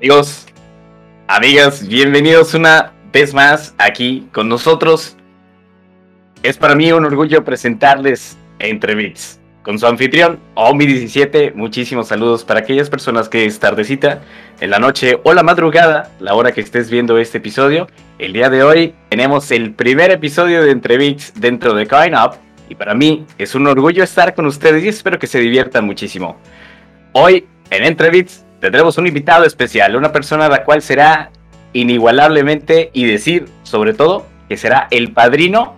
[0.00, 0.46] Amigos,
[1.28, 5.14] amigas, bienvenidos una vez más aquí con nosotros.
[6.42, 11.52] Es para mí un orgullo presentarles Entre Beats con su anfitrión Omi17.
[11.52, 14.22] Muchísimos saludos para aquellas personas que es tardecita,
[14.60, 17.86] en la noche o la madrugada, la hora que estés viendo este episodio.
[18.18, 22.36] El día de hoy tenemos el primer episodio de Entre Beats dentro de Coin Up
[22.70, 26.38] y para mí es un orgullo estar con ustedes y espero que se diviertan muchísimo.
[27.12, 31.30] Hoy en Entre Beats tendremos un invitado especial, una persona la cual será
[31.72, 35.76] inigualablemente y decir sobre todo que será el padrino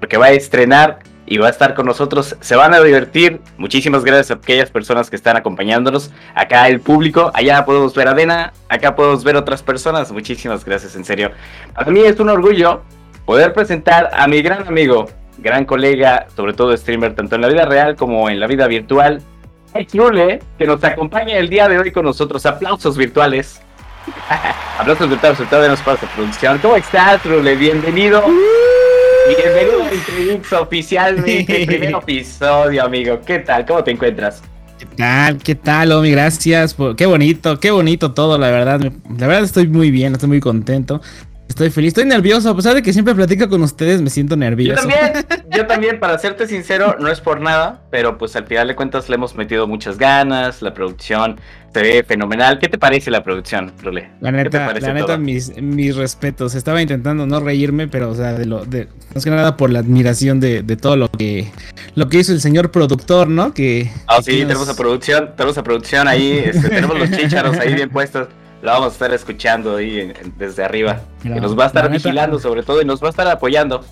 [0.00, 2.36] porque va a estrenar y va a estar con nosotros.
[2.40, 3.40] Se van a divertir.
[3.56, 6.10] Muchísimas gracias a aquellas personas que están acompañándonos.
[6.34, 10.10] Acá el público, allá podemos ver a Dena, acá podemos ver otras personas.
[10.12, 11.30] Muchísimas gracias, en serio.
[11.74, 12.82] Para mí es un orgullo
[13.24, 17.64] poder presentar a mi gran amigo, gran colega, sobre todo streamer, tanto en la vida
[17.64, 19.22] real como en la vida virtual,
[19.90, 22.44] Trule, que nos acompaña el día de hoy con nosotros.
[22.44, 23.60] Aplausos virtuales.
[24.78, 26.58] Aplausos virtuales, todo de nuestra producción.
[26.58, 27.56] ¿Cómo estás, Trule?
[27.56, 28.22] Bienvenido.
[29.28, 33.20] Bienvenido a Intriguix oficialmente, primer episodio, amigo.
[33.24, 33.64] ¿Qué tal?
[33.64, 34.42] ¿Cómo te encuentras?
[34.78, 35.38] ¿Qué tal?
[35.38, 36.10] ¿Qué tal, Omi?
[36.10, 36.76] Gracias.
[36.96, 38.80] Qué bonito, qué bonito todo, la verdad.
[39.18, 41.00] La verdad estoy muy bien, estoy muy contento.
[41.52, 44.88] Estoy feliz, estoy nervioso, a pesar de que siempre platico con ustedes, me siento nervioso.
[44.88, 48.68] Yo también, yo también, para serte sincero, no es por nada, pero pues al final
[48.68, 51.38] de cuentas le hemos metido muchas ganas, la producción
[51.74, 52.58] se ve fenomenal.
[52.58, 54.12] ¿Qué te parece la producción, Rule?
[54.22, 56.54] La neta, la neta mis, mis respetos.
[56.54, 59.80] Estaba intentando no reírme, pero o sea, de lo, de, más que nada por la
[59.80, 61.50] admiración de, de todo lo que,
[61.96, 63.52] lo que hizo el señor productor, ¿no?
[63.52, 63.90] Que.
[64.06, 67.90] Ah, sí, tenemos a producción, tenemos a producción ahí, este, tenemos los chícharos ahí bien
[67.90, 68.28] puestos
[68.62, 71.00] lo vamos a estar escuchando ahí desde arriba.
[71.24, 73.84] y nos va a estar vigilando sobre todo y nos va a estar apoyando.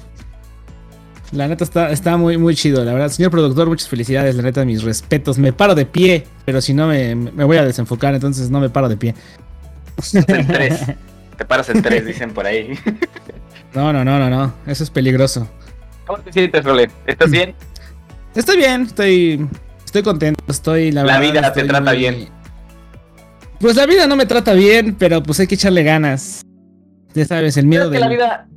[1.32, 3.08] La neta está, está muy, muy chido, la verdad.
[3.08, 5.38] Señor productor, muchas felicidades, la neta, mis respetos.
[5.38, 8.88] Me paro de pie, pero si no me, voy a desenfocar, entonces no me paro
[8.88, 9.14] de pie.
[10.14, 10.80] En tres.
[11.36, 12.78] Te paras en tres, dicen por ahí.
[13.72, 14.52] No, no, no, no, no.
[14.66, 15.48] Eso es peligroso.
[16.04, 16.90] ¿Cómo te sientes, Role?
[17.06, 17.54] ¿Estás bien?
[18.34, 19.46] Estoy bien, estoy,
[19.84, 22.28] estoy contento, estoy la, la vida te trata bien.
[23.60, 26.40] Pues la vida no me trata bien, pero pues hay que echarle ganas.
[27.12, 28.00] Ya sabes, el miedo de.
[28.00, 28.48] La vida,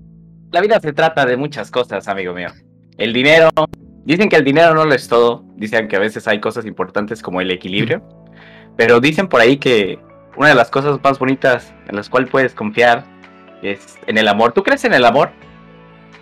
[0.50, 2.48] la vida se trata de muchas cosas, amigo mío.
[2.98, 3.50] El dinero.
[4.06, 5.44] Dicen que el dinero no lo es todo.
[5.58, 8.02] Dicen que a veces hay cosas importantes como el equilibrio.
[8.78, 10.00] Pero dicen por ahí que
[10.38, 13.04] una de las cosas más bonitas en las cuales puedes confiar
[13.62, 14.54] es en el amor.
[14.54, 15.32] ¿Tú crees en el amor?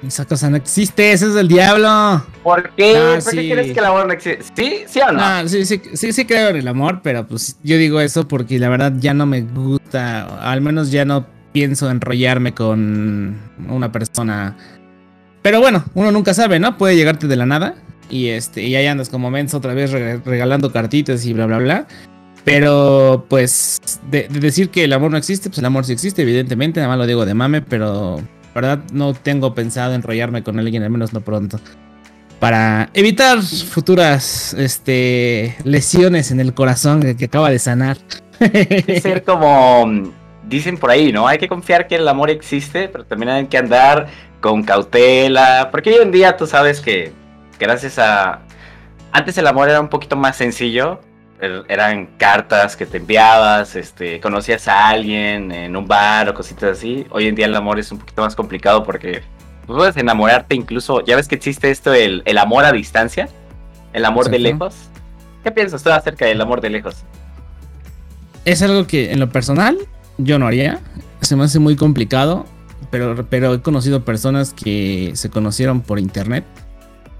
[0.06, 2.25] Esa cosa no existe, eso es del diablo.
[2.41, 3.19] ¿Por qué?
[3.23, 4.45] ¿Por qué crees que el amor no existe?
[4.56, 4.84] ¿Sí?
[4.88, 5.47] ¿Sí o no?
[5.47, 8.69] sí, sí, sí, sí creo en el amor, pero pues yo digo eso porque la
[8.69, 13.38] verdad ya no me gusta, al menos ya no pienso enrollarme con
[13.69, 14.57] una persona.
[15.44, 16.78] Pero bueno, uno nunca sabe, ¿no?
[16.78, 17.75] Puede llegarte de la nada
[18.09, 21.88] y este y ahí andas como menso otra vez regalando cartitas y bla bla bla.
[22.44, 23.79] Pero pues
[24.09, 26.90] de, de decir que el amor no existe, pues el amor sí existe, evidentemente, nada
[26.90, 28.19] más lo digo de mame, pero
[28.53, 31.59] verdad no tengo pensado enrollarme con alguien, al menos no pronto.
[32.39, 37.97] Para evitar futuras este, lesiones en el corazón que, acaba de sanar.
[39.01, 40.11] Ser como
[40.47, 41.28] dicen por ahí, ¿no?
[41.28, 44.07] Hay que confiar que el amor existe, pero también hay que andar
[44.40, 45.69] con cautela.
[45.72, 47.11] Porque hoy en día tú sabes que
[47.59, 48.40] gracias a...
[49.11, 51.00] Antes el amor era un poquito más sencillo,
[51.41, 57.07] eran cartas que te enviabas, este, conocías a alguien en un bar o cositas así.
[57.09, 59.24] Hoy en día el amor es un poquito más complicado porque
[59.66, 63.28] puedes enamorarte incluso, ya ves que existe esto, el, el amor a distancia,
[63.94, 64.75] el amor de lejos.
[65.44, 67.03] ¿Qué piensas tú acerca del amor de lejos?
[68.46, 69.78] Es algo que en lo personal
[70.18, 70.79] yo no haría,
[71.22, 72.46] se me hace muy complicado,
[72.91, 76.44] pero, pero he conocido personas que se conocieron por internet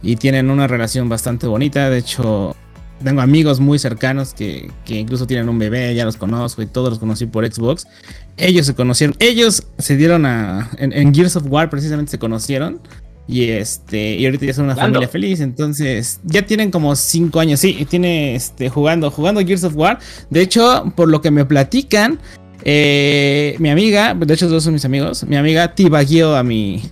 [0.04, 2.56] y tienen una relación bastante bonita, de hecho
[3.04, 7.00] tengo amigos muy cercanos que, incluso tienen un bebé, ya los conozco y todos los
[7.00, 7.88] conocí por Xbox.
[8.38, 10.70] Ellos se conocieron, ellos se dieron a.
[10.78, 12.80] En, Gears of War precisamente se conocieron.
[13.28, 14.16] Y este.
[14.16, 15.40] Y ahorita ya son una familia feliz.
[15.42, 16.20] Entonces.
[16.24, 17.60] Ya tienen como 5 años.
[17.60, 18.70] Sí, tiene este.
[18.70, 19.12] jugando.
[19.12, 20.00] Jugando Gears of War.
[20.30, 22.20] De hecho, por lo que me platican.
[22.64, 25.24] Eh, mi amiga, de hecho, dos son mis amigos.
[25.24, 26.84] Mi amiga tibaguió a mi,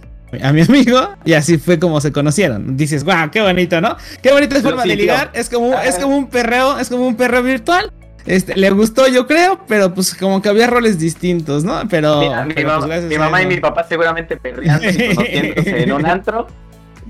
[0.42, 2.78] a mi amigo y así fue como se conocieron.
[2.78, 3.96] Dices, wow, qué bonito, ¿no?
[4.22, 5.32] Qué bonita forma de ligar.
[5.34, 7.92] Es como, es como un perreo, es como un perreo virtual.
[8.26, 11.82] Este, le gustó, yo creo, pero pues como que había roles distintos, ¿no?
[11.90, 12.46] Pero.
[12.46, 16.48] mi, pues, mamá, y mi papá seguramente perreando conociéndose en un antro.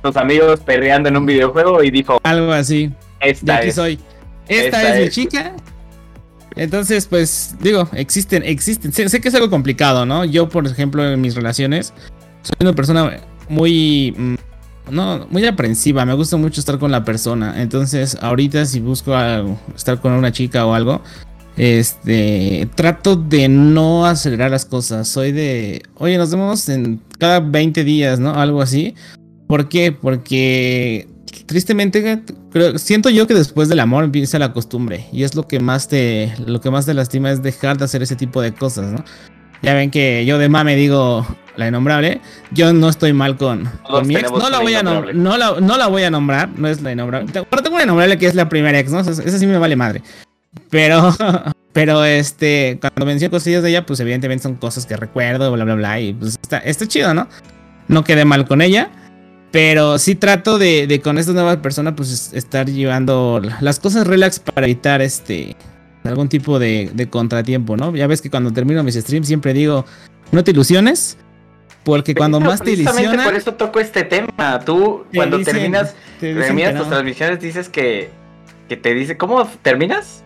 [0.01, 2.19] Tus amigos perreando en un videojuego y dijo.
[2.23, 2.93] Algo así.
[3.19, 3.99] Esta aquí soy.
[4.47, 5.53] Esta, es, mi chica.
[6.55, 8.91] Entonces, pues, digo, existen, existen.
[8.91, 10.23] sé, que es algo complicado, ¿no?
[10.25, 11.93] Yo, por ejemplo, en mis relaciones
[12.41, 13.19] soy una persona
[13.49, 14.13] muy...
[14.17, 14.35] Mm,
[14.91, 17.61] no, muy aprensiva, me gusta mucho estar con la persona.
[17.61, 19.13] Entonces, ahorita si busco
[19.75, 21.01] estar con una chica o algo,
[21.57, 25.07] Este, trato de no acelerar las cosas.
[25.09, 28.33] Soy de, oye, nos vemos en cada 20 días, ¿no?
[28.33, 28.95] Algo así.
[29.45, 29.91] ¿Por qué?
[29.91, 31.07] Porque
[31.45, 32.23] tristemente
[32.75, 36.33] siento yo que después del amor empieza la costumbre y es lo que más te
[36.45, 39.03] lo que más te lastima es dejar de hacer ese tipo de cosas, ¿no?
[39.61, 41.25] Ya ven que yo de mame digo
[41.59, 42.21] la innombrable,
[42.51, 43.69] yo no estoy mal con,
[44.05, 46.81] mi ex, no la voy a no, la, no la voy a nombrar, no es
[46.81, 47.31] la innombrable.
[47.31, 49.01] Pero tengo una innombrable que es la primera ex, ¿no?
[49.01, 50.01] Esa sí me vale madre.
[50.69, 51.13] Pero,
[51.73, 55.75] pero este, cuando menciono cosillas de ella, pues evidentemente son cosas que recuerdo, bla, bla,
[55.75, 55.99] bla.
[55.99, 57.27] Y pues está, está chido, ¿no?
[57.87, 58.89] No quedé mal con ella.
[59.51, 64.67] Pero sí trato de, con esta nueva persona, pues estar llevando las cosas relax para
[64.67, 65.55] evitar este
[66.03, 67.95] algún tipo de, contratiempo, ¿no?
[67.95, 69.85] Ya ves que cuando termino mis streams siempre digo,
[70.31, 71.17] no te ilusiones.
[71.83, 73.25] Porque cuando más te ilusionas.
[73.25, 74.59] por eso toco este tema.
[74.65, 78.09] Tú, cuando terminas, terminas tus transmisiones, dices que,
[78.67, 80.23] que te dice, ¿cómo terminas?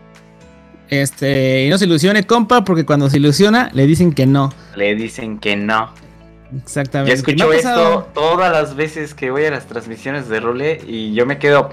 [0.89, 4.53] Este, y no se ilusione, compa, porque cuando se ilusiona, le dicen que no.
[4.75, 5.93] Le dicen que no.
[6.61, 7.11] Exactamente.
[7.11, 11.25] Yo escucho esto todas las veces que voy a las transmisiones de role y yo
[11.25, 11.71] me quedo.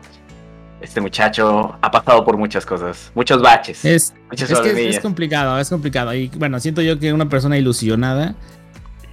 [0.80, 3.84] Este muchacho ha pasado por muchas cosas, muchos baches.
[3.84, 6.14] Es, es, es complicado, es complicado.
[6.14, 8.34] Y bueno, siento yo que una persona ilusionada,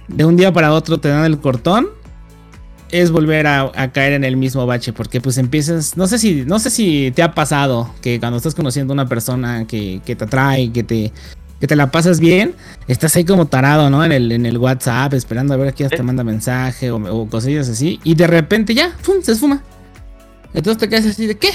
[0.08, 1.88] de un día para otro te dan el cortón
[2.90, 6.58] es volver a, caer en el mismo bache porque pues empiezas, no sé si, no
[6.58, 10.72] sé si te ha pasado que cuando estás conociendo a una persona que, te atrae,
[10.72, 11.12] que te,
[11.60, 12.54] que te la pasas bien,
[12.86, 14.04] estás ahí como tarado, ¿no?
[14.04, 17.68] En el, en el WhatsApp, esperando a ver a quién te manda mensaje o, cosillas
[17.68, 19.16] así, y de repente ya, ¡pum!
[19.22, 19.62] se esfuma.
[20.54, 21.50] Entonces te quedas así de ¿qué?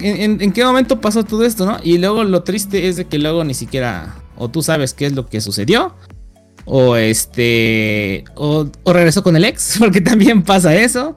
[0.00, 1.78] ¿En, ¿En, qué momento pasó todo esto, no?
[1.82, 5.12] Y luego lo triste es de que luego ni siquiera, o tú sabes qué es
[5.12, 5.94] lo que sucedió,
[6.64, 11.16] o este, o, regresó con el ex, porque también pasa eso.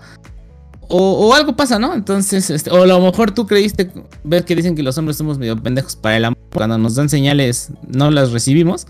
[0.95, 1.95] O, algo pasa, ¿no?
[1.95, 3.89] Entonces, este, o a lo mejor tú creíste
[4.23, 6.37] ver que dicen que los hombres somos medio pendejos para el amor.
[6.53, 8.85] Cuando nos dan señales, no las recibimos.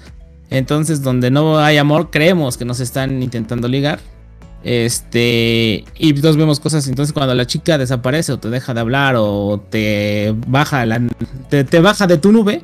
[0.50, 4.00] Entonces, donde no hay amor, creemos que nos están intentando ligar.
[4.63, 6.88] Este, y nos vemos cosas.
[6.89, 11.01] Entonces, cuando la chica desaparece o te deja de hablar o te baja, la,
[11.50, 12.61] te baja de tu nube,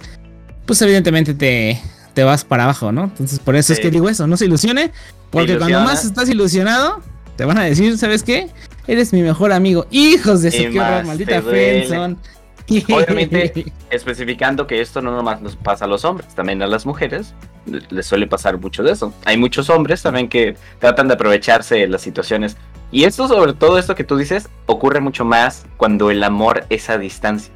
[0.65, 1.79] pues evidentemente te,
[2.13, 3.05] te vas para abajo, ¿no?
[3.05, 4.91] Entonces, por eso es que digo eso, no se ilusione,
[5.29, 7.01] porque cuando más estás ilusionado,
[7.35, 8.49] te van a decir, ¿sabes qué?
[8.87, 9.85] Eres mi mejor amigo.
[9.91, 12.17] Hijos de su horror, maldita Friendson.
[12.91, 17.33] Obviamente, especificando que esto no nomás nos pasa a los hombres, también a las mujeres
[17.65, 19.13] les suele pasar mucho de eso.
[19.25, 22.57] Hay muchos hombres también que tratan de aprovecharse de las situaciones.
[22.91, 26.89] Y esto, sobre todo esto que tú dices, ocurre mucho más cuando el amor es
[26.89, 27.53] a distancia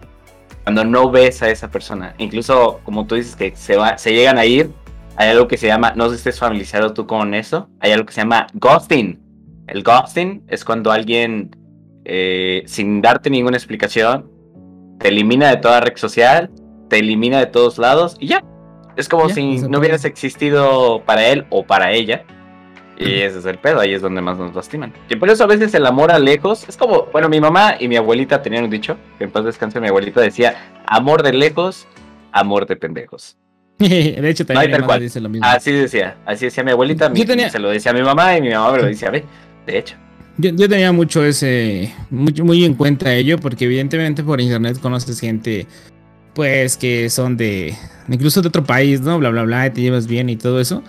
[0.64, 2.16] cuando no ves a esa persona.
[2.18, 4.72] Incluso, como tú dices, que se, va, se llegan a ir,
[5.16, 8.06] hay algo que se llama, no sé si estés familiarizado tú con eso, hay algo
[8.06, 9.20] que se llama ghosting.
[9.68, 11.56] El ghosting es cuando alguien,
[12.06, 14.30] eh, sin darte ninguna explicación,
[15.00, 16.50] te elimina de toda red social,
[16.90, 18.44] te elimina de todos lados y ya.
[18.96, 22.26] Es como si no hubieras existido para él o para ella.
[23.06, 24.94] Y ese es el pedo, ahí es donde más nos lastiman.
[25.10, 27.88] Y por eso a veces el amor a lejos es como, bueno, mi mamá y
[27.88, 30.56] mi abuelita tenían un dicho, que en paz descanse mi abuelita decía,
[30.86, 31.88] amor de lejos,
[32.32, 33.38] amor de pendejos.
[33.78, 35.46] de hecho, también mi mamá dice lo mismo.
[35.48, 37.12] Así decía, así decía mi abuelita,
[37.50, 39.96] se lo decía a mi mamá y mi mamá me lo decía a de hecho.
[40.38, 45.20] Yo, yo, tenía mucho ese, mucho, muy en cuenta ello, porque evidentemente por internet conoces
[45.20, 45.68] gente,
[46.34, 47.76] pues, que son de,
[48.08, 49.20] incluso de otro país, ¿no?
[49.20, 50.84] Bla, bla, bla, te llevas bien y todo eso.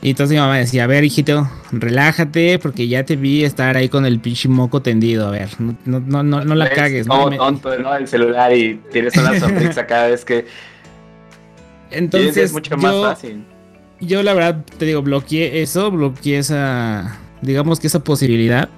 [0.00, 3.88] Y entonces mi mamá decía, a ver, hijito, relájate, porque ya te vi estar ahí
[3.88, 5.26] con el pinche moco tendido.
[5.26, 7.06] A ver, no, no, no, no la cagues.
[7.06, 7.94] No, tonto, ¿no?
[7.96, 10.46] El celular y tienes una sonrisa cada vez que.
[11.90, 12.36] Entonces.
[12.36, 13.44] Es mucho más yo, fácil.
[14.00, 17.18] Yo, la verdad, te digo, bloqueé eso, bloqueé esa.
[17.42, 18.68] Digamos que esa posibilidad.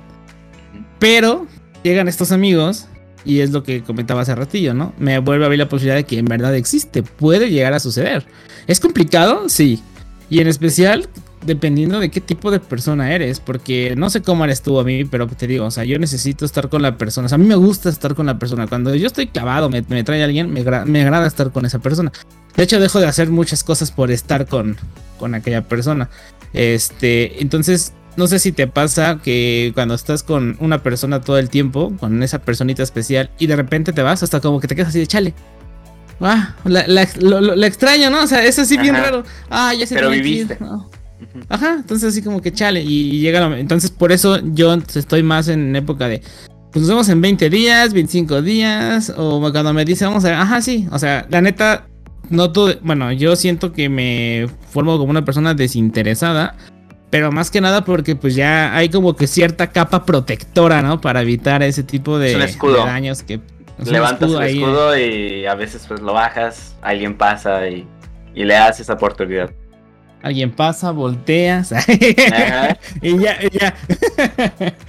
[0.98, 1.46] Pero
[1.82, 2.86] llegan estos amigos.
[3.22, 4.94] Y es lo que comentaba hace ratillo, ¿no?
[4.98, 7.02] Me vuelve a ver la posibilidad de que en verdad existe.
[7.02, 8.24] Puede llegar a suceder.
[8.66, 9.50] ¿Es complicado?
[9.50, 9.82] Sí.
[10.30, 11.08] Y en especial,
[11.44, 15.04] dependiendo de qué tipo de persona eres, porque no sé cómo eres tú a mí,
[15.04, 17.46] pero te digo, o sea, yo necesito estar con la persona, o sea, a mí
[17.46, 21.02] me gusta estar con la persona, cuando yo estoy clavado, me, trae alguien, me, me,
[21.02, 22.12] agrada estar con esa persona.
[22.56, 24.76] De hecho, dejo de hacer muchas cosas por estar con,
[25.18, 26.08] con aquella persona.
[26.52, 31.48] Este, entonces, no sé si te pasa que cuando estás con una persona todo el
[31.48, 34.90] tiempo, con esa personita especial, y de repente te vas, hasta como que te quedas
[34.90, 35.34] así de chale.
[36.20, 38.22] Ah, la, lo, extraño, ¿no?
[38.22, 39.24] O sea, es así bien raro.
[39.48, 40.58] Ah, ya se Pero viviste.
[41.48, 42.82] Ajá, entonces así como que chale.
[42.82, 46.22] Y, llega lo, Entonces, por eso yo estoy más en época de.
[46.72, 49.12] Pues nos vemos en 20 días, 25 días.
[49.16, 50.36] O cuando me dice, vamos a ver.
[50.36, 50.86] Ajá, sí.
[50.92, 51.86] O sea, la neta,
[52.28, 52.74] no todo.
[52.82, 56.56] Bueno, yo siento que me formo como una persona desinteresada.
[57.10, 61.00] Pero más que nada porque pues ya hay como que cierta capa protectora, ¿no?
[61.00, 63.40] Para evitar ese tipo de, de daños que
[63.84, 67.86] Levantas el escudo y a veces pues lo bajas, alguien pasa y,
[68.34, 69.50] y le das esa oportunidad.
[70.22, 71.72] Alguien pasa, volteas.
[71.88, 73.74] y ya, y ya.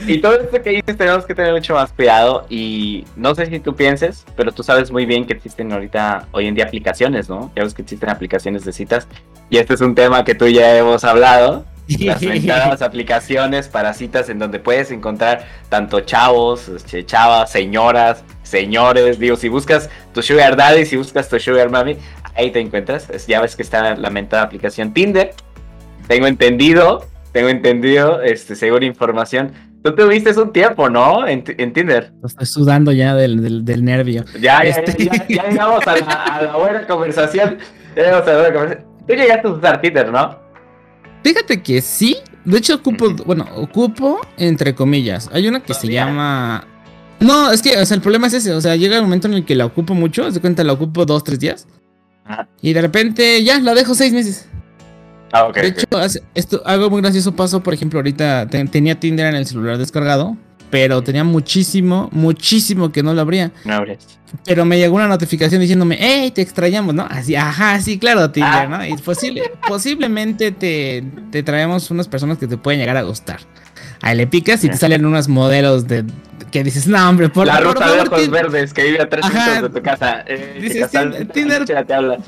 [0.05, 2.45] y todo esto que dices tenemos que tener mucho más cuidado.
[2.49, 6.47] Y no sé si tú pienses, pero tú sabes muy bien que existen ahorita, hoy
[6.47, 7.51] en día, aplicaciones, ¿no?
[7.55, 9.07] Ya ves que existen aplicaciones de citas.
[9.49, 11.65] Y este es un tema que tú ya hemos hablado.
[12.45, 19.17] Las aplicaciones para citas en donde puedes encontrar tanto chavos, este, chavas, señoras, señores.
[19.17, 21.97] Digo, si buscas tu Sugar Daddy, si buscas tu Sugar Mami,
[22.35, 23.07] ahí te encuentras.
[23.25, 25.33] ya ves que está la mentada aplicación Tinder.
[26.07, 29.53] Tengo entendido, tengo entendido, este, según información.
[29.83, 31.27] Tú tuviste un tiempo, ¿no?
[31.27, 32.11] En, Tinder.
[32.23, 34.25] Estoy sudando ya del, nervio.
[34.39, 35.95] Ya, ya, este ya, llegamos a
[36.41, 37.57] la, buena conversación.
[37.95, 38.87] Ya llegamos a la buena conversación.
[39.07, 40.37] Tú llegaste a usar Tinder, ¿no?
[41.23, 42.17] Fíjate que sí.
[42.45, 45.29] De hecho, ocupo, bueno, ocupo entre comillas.
[45.33, 46.67] Hay una que se llama.
[47.21, 48.53] No, es que, o sea, el problema es ese.
[48.53, 50.29] O sea, llega el momento en el que la ocupo mucho.
[50.29, 51.67] De cuenta, la ocupo dos, tres días.
[52.61, 54.47] Y de repente ya la dejo seis meses.
[55.31, 55.55] Ah, ok.
[55.55, 55.85] De hecho,
[56.33, 60.35] esto, algo muy gracioso pasó, por ejemplo, ahorita tenía Tinder en el celular descargado,
[60.69, 63.51] pero tenía muchísimo, muchísimo que no lo abría.
[63.65, 64.19] No abrías.
[64.45, 67.05] Pero me llegó una notificación diciéndome, hey, te extrañamos, ¿no?
[67.09, 68.67] Así, ajá, sí, claro, Tinder, ah.
[68.67, 68.85] ¿no?
[68.85, 73.39] Y posible, posiblemente te, te traemos unas personas que te pueden llegar a gustar.
[74.01, 76.05] Ahí le picas y te salen unos modelos de
[76.51, 79.61] que dices, no, hombre, por La ruta de ojos verdes que vive a tres minutos
[79.61, 80.23] de tu casa.
[80.27, 80.89] Eh, dices,
[81.33, 81.65] Tinder.
[81.65, 82.19] Te habla.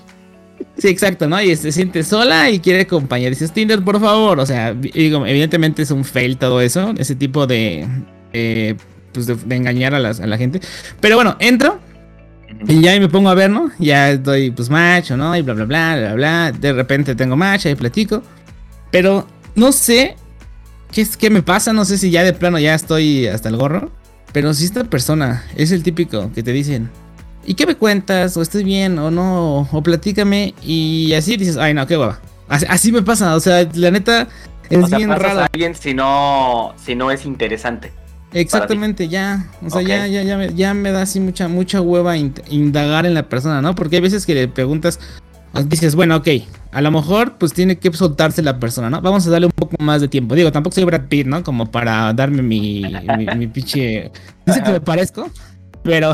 [0.78, 1.42] Sí, exacto, ¿no?
[1.42, 3.30] Y se siente sola y quiere compañía.
[3.30, 4.40] Dices, Tinder, por favor.
[4.40, 7.88] O sea, digo, evidentemente es un fail todo eso, ese tipo de.
[9.14, 10.62] pues de, engañar a, a la gente.
[11.00, 11.80] Pero bueno, entro.
[12.68, 13.72] Y ya me pongo a ver, ¿no?
[13.80, 16.52] Ya doy pues match o no, y bla, bla, bla, bla, bla.
[16.52, 18.24] De repente tengo match, ahí platico.
[18.92, 20.16] Pero no sé
[20.92, 23.58] qué, es, qué me pasa, no sé si ya de plano ya estoy hasta el
[23.58, 23.92] gorro.
[24.34, 26.90] Pero si esta persona es el típico que te dicen,
[27.46, 28.36] ¿y qué me cuentas?
[28.36, 30.56] O estoy bien, o no, o platícame.
[30.62, 32.20] Y así dices, ay, no, qué guapa.
[32.50, 34.28] Así, me pasa, o sea, la neta
[34.70, 35.42] es bien raro.
[35.42, 37.92] a alguien si no, si no es interesante.
[38.34, 39.48] Exactamente, ya.
[39.66, 43.14] O sea, ya, ya, ya, me, ya me da así mucha, mucha hueva indagar en
[43.14, 43.76] la persona, ¿no?
[43.76, 45.00] Porque hay veces que le preguntas,
[45.62, 46.28] dices, bueno, ok,
[46.72, 49.02] a lo mejor pues tiene que soltarse la persona, ¿no?
[49.02, 50.34] Vamos a darle un poco más de tiempo.
[50.36, 51.44] Digo, tampoco soy Brad Pitt, ¿no?
[51.44, 52.84] Como para darme mi,
[53.38, 54.12] mi, pinche...
[54.46, 55.30] Dice que me parezco,
[55.84, 56.14] pero...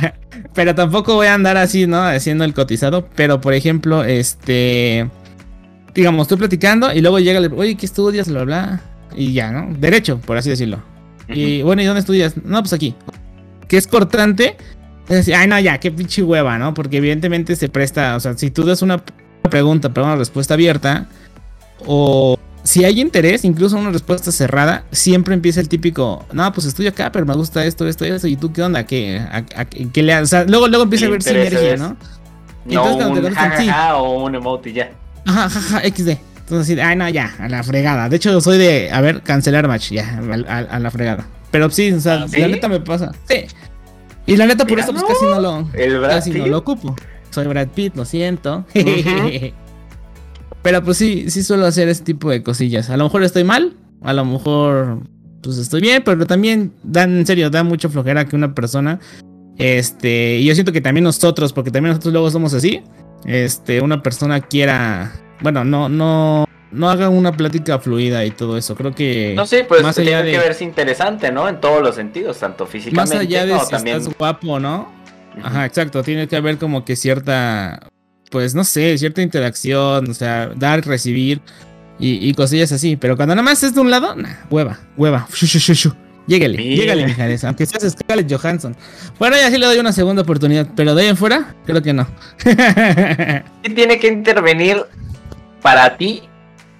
[0.54, 2.02] pero tampoco voy a andar así, ¿no?
[2.02, 3.08] Haciendo el cotizado.
[3.14, 5.08] Pero, por ejemplo, este...
[5.94, 7.52] Digamos, estoy platicando y luego llega el...
[7.52, 8.28] Oye, ¿qué estudias?
[8.28, 8.80] Bla, bla.
[9.14, 9.72] Y ya, ¿no?
[9.78, 10.82] Derecho, por así decirlo.
[11.28, 12.36] Y bueno, ¿y dónde estudias?
[12.44, 12.94] No, pues aquí.
[13.68, 14.56] Que es cortante.
[15.10, 16.72] Es decir, ay, no, ya, qué pinche hueva, ¿no?
[16.72, 19.02] Porque evidentemente se presta, o sea, si tú das una
[19.50, 21.08] pregunta, pero una respuesta abierta,
[21.84, 26.86] o si hay interés, incluso una respuesta cerrada, siempre empieza el típico, no, pues estoy
[26.86, 29.20] acá, pero me gusta esto, esto, esto, y tú qué onda, que,
[29.94, 31.96] le, o sea, luego, luego empieza a haber sinergia, ¿no?
[32.66, 34.92] No Entonces, un jajaja o un emoji ya.
[35.26, 36.10] Ajá, jaja, XD.
[36.38, 38.08] Entonces, ay, no, ya, a la fregada.
[38.08, 41.26] De hecho, soy de, a ver, cancelar match, ya, a, la fregada.
[41.50, 43.10] Pero sí, o sea, ¿Ah, la neta me pasa.
[43.28, 43.46] Sí.
[44.26, 45.68] Y la neta, por eso, pues casi no lo,
[46.08, 46.94] casi no lo ocupo.
[47.30, 48.64] Soy Brad Pitt, lo siento.
[50.62, 52.90] Pero pues sí, sí suelo hacer ese tipo de cosillas.
[52.90, 55.00] A lo mejor estoy mal, a lo mejor
[55.42, 59.00] pues estoy bien, pero también dan, en serio, da mucha flojera que una persona,
[59.56, 62.82] este, y yo siento que también nosotros, porque también nosotros luego somos así,
[63.24, 68.74] este, una persona quiera, bueno, no, no, no haga una plática fluida y todo eso.
[68.74, 69.34] Creo que.
[69.34, 71.48] No sé, pues más allá tiene que verse interesante, ¿no?
[71.48, 74.92] En todos los sentidos, tanto físicamente Más allá de si estás guapo, ¿no?
[75.42, 76.02] Ajá, exacto.
[76.02, 77.88] Tiene que haber como que cierta,
[78.30, 81.40] pues no sé, cierta interacción, o sea, dar, recibir
[81.98, 82.96] y, cosillas así.
[82.96, 85.26] Pero cuando nada más es de un lado, nah, hueva, hueva.
[85.32, 85.92] Shu,
[86.26, 88.76] Lléguele, lléguele, aunque seas Scarlett Johansson.
[89.18, 91.92] Bueno, ya sí le doy una segunda oportunidad, pero de ahí en fuera, creo que
[91.92, 92.06] no.
[92.44, 94.84] ¿Qué tiene que intervenir
[95.60, 96.29] para ti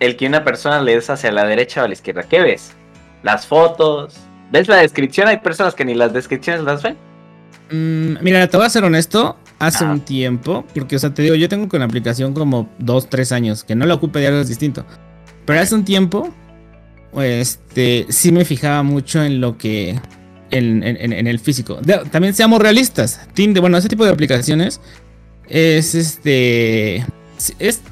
[0.00, 2.24] el que una persona le des hacia la derecha o a la izquierda?
[2.24, 2.72] ¿Qué ves?
[3.22, 4.16] Las fotos,
[4.50, 5.28] ¿ves la descripción?
[5.28, 6.96] Hay personas que ni las descripciones las ven.
[7.70, 9.36] Mm, mira, te voy a ser honesto.
[9.58, 13.10] Hace un tiempo, porque, o sea, te digo, yo tengo con la aplicación como dos,
[13.10, 14.86] tres años, que no la ocupe diario es distinto.
[15.44, 16.32] Pero hace un tiempo,
[17.18, 20.00] este, sí me fijaba mucho en lo que.
[20.50, 21.78] En, el físico.
[22.10, 23.20] también seamos realistas.
[23.34, 24.80] Tinder, bueno, ese tipo de aplicaciones
[25.48, 27.04] es este.
[27.58, 27.82] Es.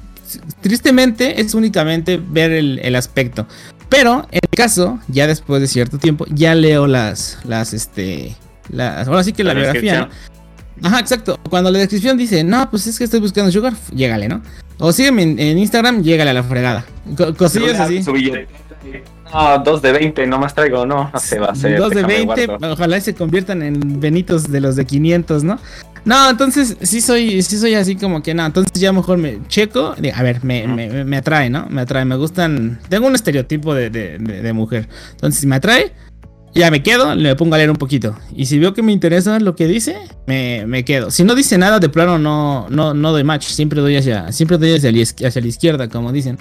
[0.61, 3.47] Tristemente, es únicamente ver el, el aspecto.
[3.89, 7.39] Pero en el caso, ya después de cierto tiempo, ya leo las.
[7.45, 8.37] Las este
[8.77, 10.09] ahora sí que la, biografía,
[10.83, 11.39] Ajá, exacto.
[11.49, 14.43] Cuando la descripción dice, no, pues es que estoy buscando sugar, llégale, ¿no?
[14.79, 16.85] O sígueme en, Instagram, llégale a la fregada.
[17.37, 18.03] cosillas así.
[19.33, 21.79] No, dos de 20, nomás traigo, no, no se va a hacer.
[21.79, 25.59] Dos de 20, ojalá se conviertan en benitos de los de 500, ¿no?
[26.05, 29.95] No, entonces sí soy, sí soy así como que no, entonces ya mejor me checo,
[30.15, 31.67] a ver, me, me, me atrae, ¿no?
[31.69, 35.93] Me atrae, me gustan, tengo un estereotipo de, de, de mujer, entonces si me atrae,
[36.55, 38.17] ya me quedo, le pongo a leer un poquito.
[38.35, 41.11] Y si veo que me interesa lo que dice, me, quedo.
[41.11, 43.47] Si no dice nada, de plano no, no, no doy match.
[43.47, 46.39] Siempre doy hacia, siempre doy hacia, la izquierda, como dicen.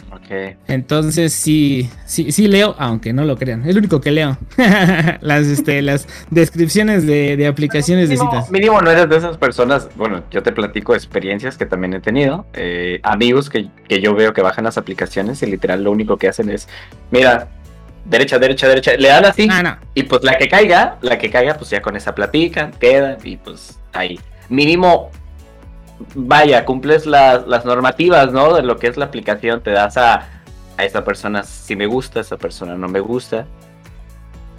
[0.67, 3.67] Entonces sí, sí, sí leo, aunque no lo crean.
[3.67, 4.37] Es lo único que leo.
[5.21, 8.49] las, este, las descripciones de, aplicaciones de citas.
[8.51, 9.89] Mínimo no eres de esas personas.
[9.95, 12.45] Bueno, yo te platico experiencias que también he tenido.
[12.53, 16.27] Eh, amigos que, que yo veo que bajan las aplicaciones y literal lo único que
[16.27, 16.67] hacen es,
[17.11, 17.47] mira,
[18.07, 19.47] derecha, derecha, derecha, le dan así.
[19.51, 23.17] Ah, y pues la que caiga, la que caiga, pues ya con esa platican, quedan
[23.23, 24.19] y pues ahí.
[24.49, 25.11] Mínimo,
[26.15, 28.55] vaya, cumples las normativas, ¿no?
[28.55, 30.27] De lo que es la aplicación, te das a,
[30.77, 33.45] a esa persona si me gusta, esa persona no me gusta.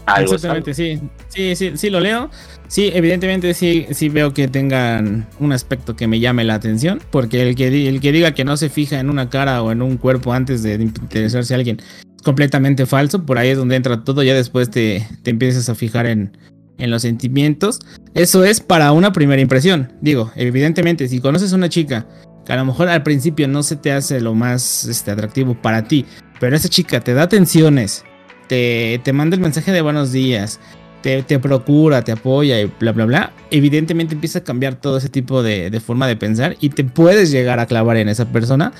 [0.04, 1.00] Algo Exactamente, sí.
[1.28, 2.30] Sí, sí, sí lo leo.
[2.66, 7.02] Sí, evidentemente sí, sí veo que tengan un aspecto que me llame la atención.
[7.10, 9.82] Porque el que, el que diga que no se fija en una cara o en
[9.82, 11.82] un cuerpo antes de interesarse a alguien
[12.22, 13.24] completamente falso.
[13.24, 14.22] Por ahí es donde entra todo.
[14.22, 16.36] Ya después te, te empiezas a fijar en,
[16.78, 17.80] en los sentimientos.
[18.14, 19.92] Eso es para una primera impresión.
[20.00, 22.06] Digo, evidentemente, si conoces a una chica
[22.46, 25.84] que a lo mejor al principio no se te hace lo más este, atractivo para
[25.86, 26.06] ti,
[26.40, 28.04] pero esa chica te da atenciones,
[28.48, 30.58] te, te manda el mensaje de buenos días,
[31.02, 35.10] te, te, procura, te apoya y bla, bla, bla, evidentemente empieza a cambiar todo ese
[35.10, 38.72] tipo de, de, forma de pensar y te puedes llegar a clavar en esa persona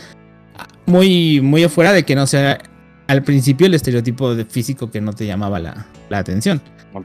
[0.86, 2.58] muy, muy afuera de que no sea
[3.08, 6.60] al principio el estereotipo de físico que no te llamaba la, atención.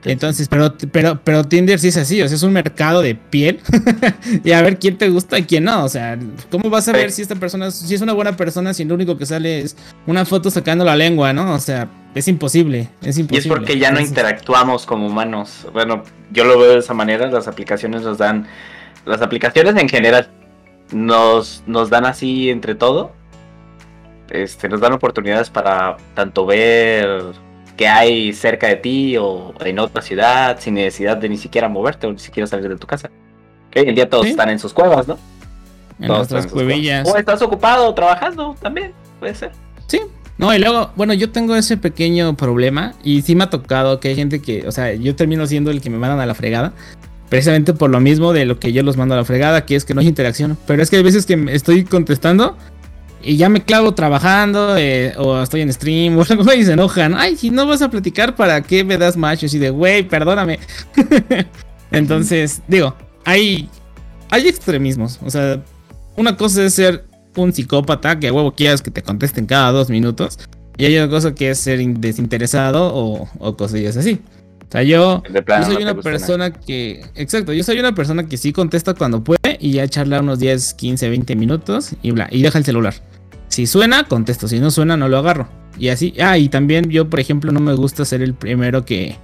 [0.05, 3.59] Entonces, pero, pero, pero Tinder sí es así, o sea, es un mercado de piel
[4.43, 5.83] y a ver quién te gusta y quién no.
[5.83, 6.17] O sea,
[6.51, 9.17] ¿cómo vas a ver si esta persona, si es una buena persona, si lo único
[9.17, 11.53] que sale es una foto sacando la lengua, ¿no?
[11.53, 13.35] O sea, es imposible, es imposible.
[13.35, 15.67] Y es porque ya no interactuamos como humanos.
[15.73, 18.47] Bueno, yo lo veo de esa manera, las aplicaciones nos dan,
[19.05, 20.29] las aplicaciones en general
[20.91, 23.22] nos, nos dan así entre todo
[24.33, 27.21] este, nos dan oportunidades para tanto ver
[27.77, 32.07] qué hay cerca de ti o en otra ciudad sin necesidad de ni siquiera moverte
[32.07, 33.09] o ni siquiera salir de tu casa.
[33.71, 35.17] Que hoy en día todos están en sus cuevas, ¿no?
[35.99, 37.07] En nuestras cuevillas.
[37.07, 39.51] O estás ocupado trabajando también, puede ser.
[39.87, 40.01] Sí.
[40.37, 44.09] No, y luego, bueno, yo tengo ese pequeño problema y sí me ha tocado que
[44.09, 46.73] hay gente que, o sea, yo termino siendo el que me mandan a la fregada
[47.29, 49.85] precisamente por lo mismo de lo que yo los mando a la fregada, que es
[49.85, 50.55] que no hay interacción.
[50.67, 52.55] Pero es que hay veces que estoy contestando
[53.23, 57.15] y ya me clavo trabajando eh, o estoy en stream o algo y se enojan.
[57.15, 59.53] Ay, si no vas a platicar, ¿para qué me das machos?
[59.53, 60.59] Y de, güey, perdóname.
[61.91, 63.69] Entonces, digo, hay,
[64.29, 65.19] hay extremismos.
[65.23, 65.61] O sea,
[66.15, 67.05] una cosa es ser
[67.35, 70.39] un psicópata que a huevo quieras que te contesten cada dos minutos.
[70.77, 74.19] Y hay otra cosa que es ser desinteresado o, o cosillas así.
[74.67, 77.05] O sea, yo, yo soy una persona que.
[77.13, 80.73] Exacto, yo soy una persona que sí contesta cuando puede y ya charla unos 10,
[80.73, 82.95] 15, 20 minutos y bla, y deja el celular.
[83.53, 84.47] Si suena, contesto.
[84.47, 85.47] Si no suena, no lo agarro.
[85.77, 86.15] Y así.
[86.19, 89.15] Ah, y también yo, por ejemplo, no me gusta ser el primero que.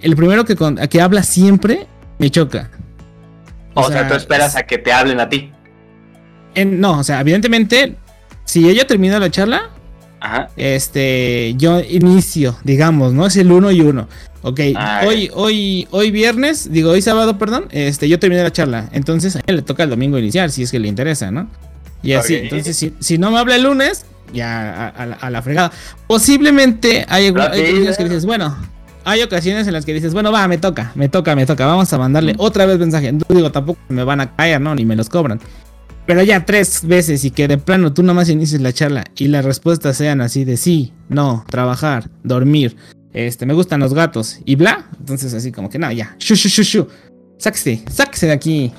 [0.00, 0.56] El primero que,
[0.88, 1.86] que habla siempre
[2.18, 2.70] me choca.
[3.74, 5.52] O, sea, tú esperas a que te hablen a ti.
[6.64, 7.96] no, o sea, evidentemente,
[8.46, 9.68] si ella termina la charla,
[10.56, 13.26] este, yo inicio, digamos, ¿no?
[13.26, 14.08] Es el uno y uno.
[14.40, 18.88] Ok, ah, hoy, hoy, hoy viernes, digo, hoy sábado, perdón, este, yo terminé la charla.
[18.92, 21.48] Entonces a él le toca el domingo iniciar, si es que le interesa, ¿no?
[22.02, 25.72] Y así, entonces si, no me habla el lunes, ya a, la fregada.
[26.06, 28.56] Posiblemente hay, ocasiones que dices, bueno,
[29.04, 31.92] hay ocasiones en las que dices, bueno, va, me toca, me toca, me toca, vamos
[31.92, 33.12] a mandarle otra vez mensaje.
[33.12, 34.74] No digo, tampoco me van a caer, ¿no?
[34.74, 35.40] Ni me los cobran.
[36.06, 39.44] Pero ya tres veces y que de plano tú nomás inicies la charla y las
[39.44, 42.76] respuestas sean así de sí, no, trabajar, dormir,
[43.12, 44.88] este, me gustan los gatos y bla.
[44.98, 46.88] Entonces así como que no, ya, shu, shu, shu, shu.
[47.38, 48.72] Sáquese, sáquese de aquí.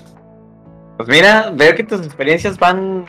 [0.98, 3.06] Pues mira, veo que tus experiencias van.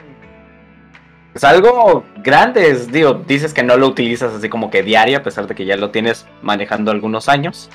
[1.33, 2.91] Pues algo grandes.
[2.91, 5.77] Digo, dices que no lo utilizas así como que diario, a pesar de que ya
[5.77, 7.71] lo tienes manejando algunos años.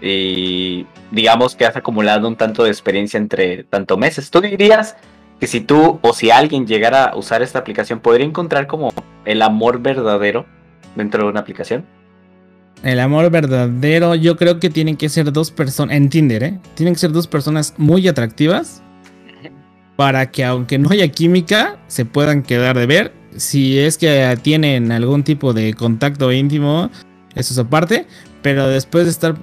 [0.00, 4.30] Y digamos que has acumulado un tanto de experiencia entre tanto meses.
[4.30, 4.96] ¿Tú dirías
[5.38, 8.92] que si tú o si alguien llegara a usar esta aplicación, podría encontrar como
[9.24, 10.44] el amor verdadero
[10.96, 11.84] dentro de una aplicación?
[12.82, 16.58] El amor verdadero, yo creo que tienen que ser dos personas, en Tinder, ¿eh?
[16.74, 18.82] Tienen que ser dos personas muy atractivas
[20.02, 23.12] para que aunque no haya química, se puedan quedar de ver.
[23.36, 26.90] Si es que tienen algún tipo de contacto íntimo,
[27.36, 28.08] eso es aparte,
[28.42, 29.36] pero después de estar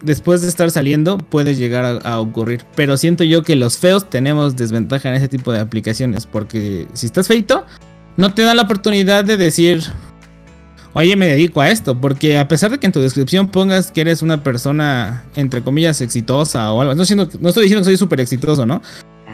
[0.00, 2.64] después de estar saliendo puede llegar a, ocurrir.
[2.76, 7.06] Pero siento yo que los feos tenemos desventaja en ese tipo de aplicaciones, porque si
[7.06, 7.66] estás feito,
[8.16, 9.82] no te dan la oportunidad de decir,
[10.92, 14.02] oye, me dedico a esto, porque a pesar de que en tu descripción pongas que
[14.02, 18.20] eres una persona, entre comillas, exitosa o algo, no, no estoy diciendo que soy súper
[18.20, 18.80] exitoso, ¿no?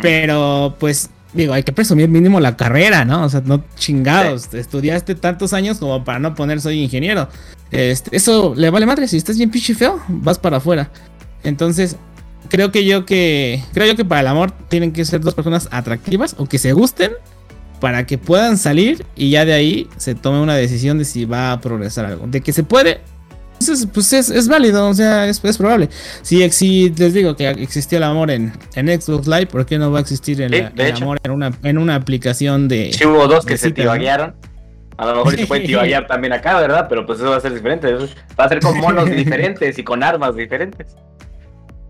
[0.02, 3.24] Pero pues digo, hay que presumir mínimo la carrera, ¿no?
[3.24, 7.28] O sea, no chingados, estudiaste tantos años como para no poner soy ingeniero.
[7.70, 10.90] Este, eso le vale madre, si estás bien pinche feo, vas para afuera.
[11.44, 11.96] Entonces,
[12.48, 15.68] creo que yo que creo yo que para el amor tienen que ser dos personas
[15.70, 17.12] atractivas o que se gusten
[17.80, 21.52] para que puedan salir y ya de ahí se tome una decisión de si va
[21.52, 22.26] a progresar algo.
[22.26, 23.00] De que se puede,
[23.58, 25.88] pues, pues es, válido, o sea, es, probable.
[26.22, 29.90] Si, si, les digo que existió el amor en, en Xbox Live, ¿por qué no
[29.90, 32.92] va a existir el, amor en una, en una aplicación de...
[32.92, 34.34] Sí, hubo dos que se tibaguearon.
[34.98, 36.86] A lo mejor se puede tibaguear también acá, ¿verdad?
[36.88, 37.92] Pero pues eso va a ser diferente.
[38.38, 40.96] Va a ser con monos diferentes y con armas diferentes.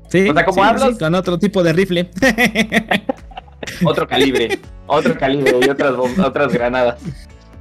[0.08, 2.10] Sí, o con otro tipo de rifle.
[3.84, 7.00] otro calibre, otro calibre y otras, otras granadas.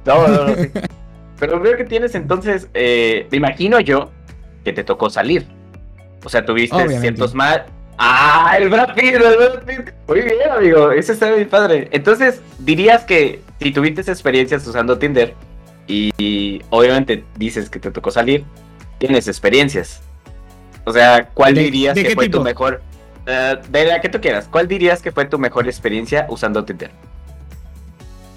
[0.04, 0.54] No, no, no,
[1.38, 4.10] Pero veo que tienes entonces, eh, me imagino yo,
[4.64, 5.46] que te tocó salir.
[6.24, 7.66] O sea, tuviste ciertos mal.
[7.98, 8.56] ¡Ah!
[8.58, 9.92] El Brad Pitt, el Brad Pitt.
[10.08, 10.90] Muy bien, amigo.
[10.90, 11.88] Ese está muy padre.
[11.92, 15.34] Entonces, dirías que si tuviste experiencias usando Tinder
[15.86, 18.44] y, obviamente dices que te tocó salir,
[18.98, 20.02] tienes experiencias.
[20.84, 22.82] O sea, ¿cuál dirías que fue tu mejor?
[23.26, 26.92] Uh, de la que tú quieras, ¿cuál dirías que fue tu mejor experiencia usando Tinder?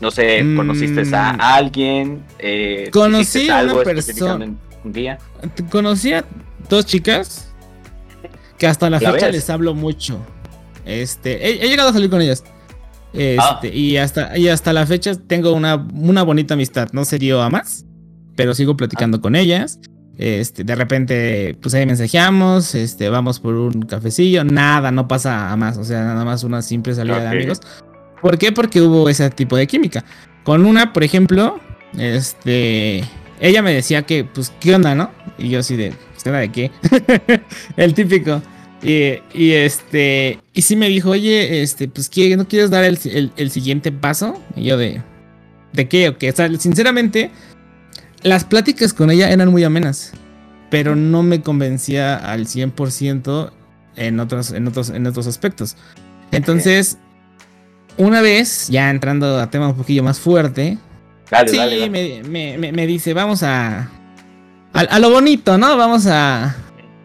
[0.02, 1.38] No sé, ¿conociste a mm.
[1.42, 2.24] alguien?
[2.40, 4.46] Eh, Conocí a una persona.
[4.84, 5.18] Un día.
[5.70, 6.24] Conocí a
[6.70, 7.54] dos chicas
[8.58, 10.20] que hasta la, fecha les hablo mucho.
[10.86, 12.44] Este, he, llegado a salir con ellas.
[13.12, 13.60] Este, ah.
[13.64, 16.90] y, hasta, y hasta la fecha tengo una, una bonita amistad.
[16.94, 17.86] No sería a más,
[18.36, 19.22] pero sigo platicando ah.
[19.22, 19.80] con ellas.
[20.18, 25.56] Este, de repente, pues ahí mensajeamos, este, vamos por un cafecillo, nada, no pasa a
[25.56, 27.62] más, o sea, nada más una simple salida de amigos.
[28.22, 28.52] ¿Por qué?
[28.52, 30.04] Porque hubo ese tipo de química.
[30.44, 31.60] Con una, por ejemplo,
[31.98, 33.04] este,
[33.40, 35.12] ella me decía que, pues, ¿qué onda, no?
[35.38, 36.72] Y yo así de, ¿qué onda de qué?
[37.78, 38.42] el típico.
[38.82, 42.98] Y, y, este, y sí me dijo, oye, este, pues, ¿qué, ¿no quieres dar el,
[43.52, 44.42] siguiente paso?
[44.56, 45.02] Y yo de,
[45.74, 46.10] ¿de qué?
[46.10, 46.30] O qué?
[46.30, 47.32] O sea, sinceramente,
[48.24, 50.14] las pláticas con ella eran muy amenas,
[50.70, 53.52] pero no me convencía al 100%
[53.96, 55.76] en otros, en, otros, en otros aspectos.
[56.32, 56.98] Entonces,
[58.00, 60.78] una vez, ya entrando a tema un poquillo más fuerte,
[61.48, 61.60] sí,
[62.30, 63.90] Me, dice, vamos a,
[64.74, 65.78] a, lo bonito, ¿no?
[65.78, 66.56] Vamos a,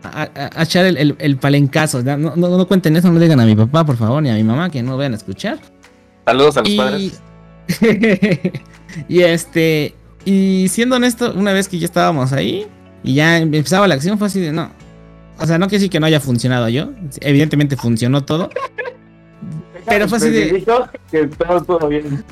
[0.04, 2.02] a, echar el, el, palencazo.
[2.02, 4.34] No, no, no, cuenten eso, no le digan a mi papá, por favor, ni a
[4.34, 5.58] mi mamá, que no vayan a escuchar.
[6.24, 7.20] Saludos a los padres.
[9.08, 12.66] y este, y siendo honesto, una vez que ya estábamos ahí
[13.02, 14.70] y ya empezaba la acción, fue así de no.
[15.40, 16.90] O sea, no quiere decir que no haya funcionado yo.
[17.20, 18.50] Evidentemente funcionó todo.
[19.86, 20.64] Pero fue así de.
[21.10, 22.24] Que todo, bien.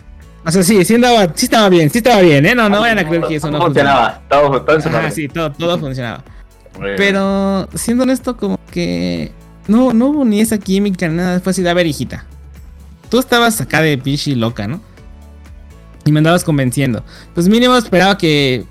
[0.45, 2.55] O sea, sí, sí, andaba, sí estaba bien, sí estaba bien, ¿eh?
[2.55, 4.23] No, no vayan a creer que eso no funcionaba.
[4.29, 5.07] Todo, todo funcionaba.
[5.07, 6.25] Ah, sí, todo, todo funcionaba.
[6.97, 9.31] Pero siendo honesto, como que
[9.69, 11.41] no, no hubo ni esa química, ni nada.
[11.41, 12.25] Fue así de, a ver, hijita.
[13.09, 14.81] Tú estabas acá de pinche loca, ¿no?
[16.05, 17.05] y me andabas convenciendo.
[17.35, 18.65] Pues mínimo esperaba que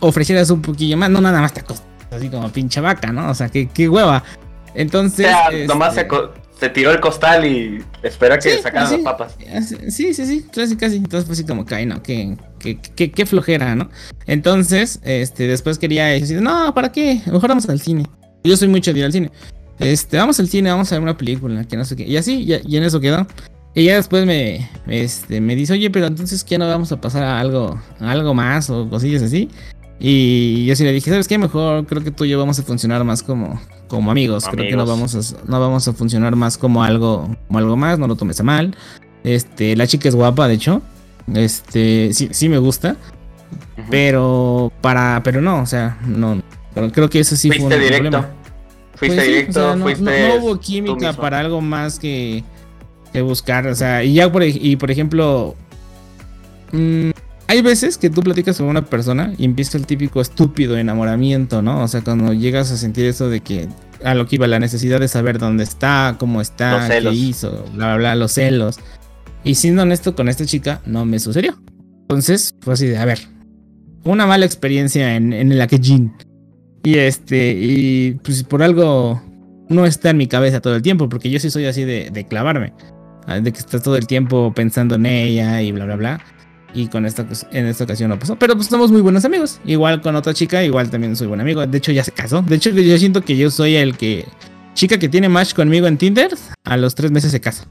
[0.00, 1.64] ofrecieras un poquillo más, no nada más te
[2.10, 3.30] así como pinche vaca, ¿no?
[3.30, 4.22] O sea, qué, qué hueva.
[4.74, 5.26] Entonces.
[5.26, 6.06] O sea, nomás se,
[6.56, 9.36] este, tiró el costal y espera que sacaran las papas.
[9.90, 10.96] Sí, sí, sí, casi, casi.
[10.96, 12.02] Entonces, pues así como cae, ¿no?
[12.02, 13.90] Qué, qué, qué, flojera, ¿no?
[14.26, 17.20] Entonces, este, después quería decir, no, ¿para qué?
[17.26, 18.04] Mejor vamos al cine.
[18.42, 19.30] Yo soy mucho de ir al cine.
[19.78, 22.04] Este, vamos al cine, vamos a ver una película, que no sé qué.
[22.04, 23.26] Y así, y en eso quedó.
[23.74, 27.22] Y ya después me, este, me dice, oye, pero entonces ¿qué no vamos a pasar
[27.22, 29.50] a algo, algo más o cosillas así.
[30.00, 31.36] Y yo sí le dije, ¿sabes qué?
[31.36, 34.46] Mejor creo que tú y yo vamos a funcionar más como, como amigos.
[34.50, 37.98] Creo que no vamos, a, no vamos a funcionar más como algo, como algo más,
[37.98, 38.76] no lo tomes a mal.
[39.24, 40.82] Este, la chica es guapa, de hecho.
[41.34, 42.96] Este, sí, sí me gusta.
[43.90, 46.42] Pero para, pero no, o sea, no.
[46.74, 47.94] Pero creo que eso sí fue un directo.
[47.94, 48.28] problema.
[48.94, 52.42] Fuiste pues directo, fuiste no, hubo química para algo más que
[53.22, 55.54] buscar, o sea, y ya por, y por ejemplo,
[56.72, 57.10] mm,
[57.48, 61.82] hay veces que tú platicas con una persona y empieza el típico estúpido enamoramiento, ¿no?
[61.82, 63.68] O sea, cuando llegas a sentir eso de que
[64.04, 67.86] a lo que iba la necesidad de saber dónde está, cómo está, qué hizo, bla,
[67.86, 68.78] bla, bla, los celos.
[69.44, 71.56] Y siendo honesto con esta chica, no me sucedió.
[72.02, 73.20] Entonces, fue así de, a ver,
[74.04, 76.16] una mala experiencia en, en la que Jean.
[76.82, 79.22] Y este, y pues por algo
[79.68, 82.26] no está en mi cabeza todo el tiempo, porque yo sí soy así de, de
[82.26, 82.72] clavarme.
[83.26, 86.24] Ah, de que estás todo el tiempo pensando en ella y bla, bla, bla.
[86.74, 88.36] Y con esta, en esta ocasión no pasó.
[88.36, 89.60] Pero pues somos muy buenos amigos.
[89.64, 91.66] Igual con otra chica, igual también soy buen amigo.
[91.66, 92.42] De hecho, ya se casó.
[92.42, 94.26] De hecho, yo siento que yo soy el que.
[94.74, 96.30] Chica que tiene match conmigo en Tinder,
[96.64, 97.66] a los tres meses se casa.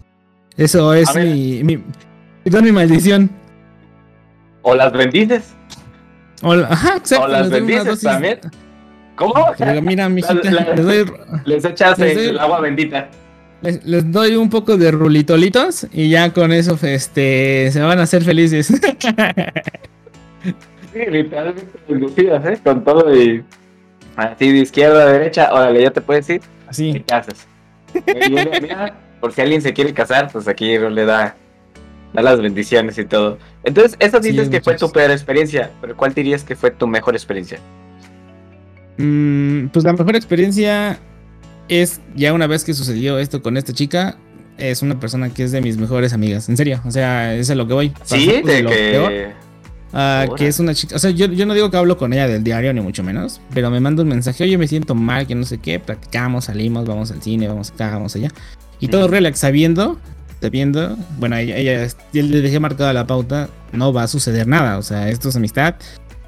[0.58, 1.84] Eso es mi, mi,
[2.46, 3.30] mi maldición.
[4.64, 5.54] ¿O las bendices?
[6.42, 8.40] O, ajá, exacto, o las bendices también.
[9.16, 9.34] ¿Cómo?
[9.84, 10.34] mira, mijita,
[10.76, 11.14] les, doy,
[11.46, 13.10] les echas el agua bendita.
[13.84, 18.24] Les, doy un poco de rulitolitos y ya con eso este, se van a hacer
[18.24, 18.68] felices.
[20.94, 21.64] sí, literalmente
[22.18, 22.60] ¿eh?
[22.64, 23.44] Con todo y
[24.16, 26.42] así de izquierda a derecha, órale, ya te puedes ir.
[26.68, 27.04] Así.
[27.06, 27.48] ¿Qué haces?
[29.20, 31.36] por si alguien se quiere casar, pues aquí le da,
[32.14, 33.40] da las bendiciones y todo.
[33.64, 37.16] Entonces, eso dices que fue tu peor experiencia, pero ¿cuál dirías que fue tu mejor
[37.16, 37.60] experiencia?
[38.98, 41.00] Mm, pues la mejor experiencia
[41.70, 44.18] es ya una vez que sucedió esto con esta chica,
[44.58, 47.56] es una persona que es de mis mejores amigas, en serio, o sea, es a
[47.56, 47.94] lo que voy.
[48.04, 49.46] Sí, de que...
[49.98, 52.28] Ah, que es una chica, o sea, yo, yo, no digo que hablo con ella
[52.28, 55.36] del diario, ni mucho menos, pero me manda un mensaje, oye, me siento mal, que
[55.36, 58.28] no sé qué, practicamos, salimos, vamos al cine, vamos acá, vamos allá.
[58.82, 59.98] Y todo relax, sabiendo,
[60.42, 64.82] sabiendo, bueno, ella, ella, le dejé marcada la pauta, no va a suceder nada, o
[64.82, 65.76] sea, esto es amistad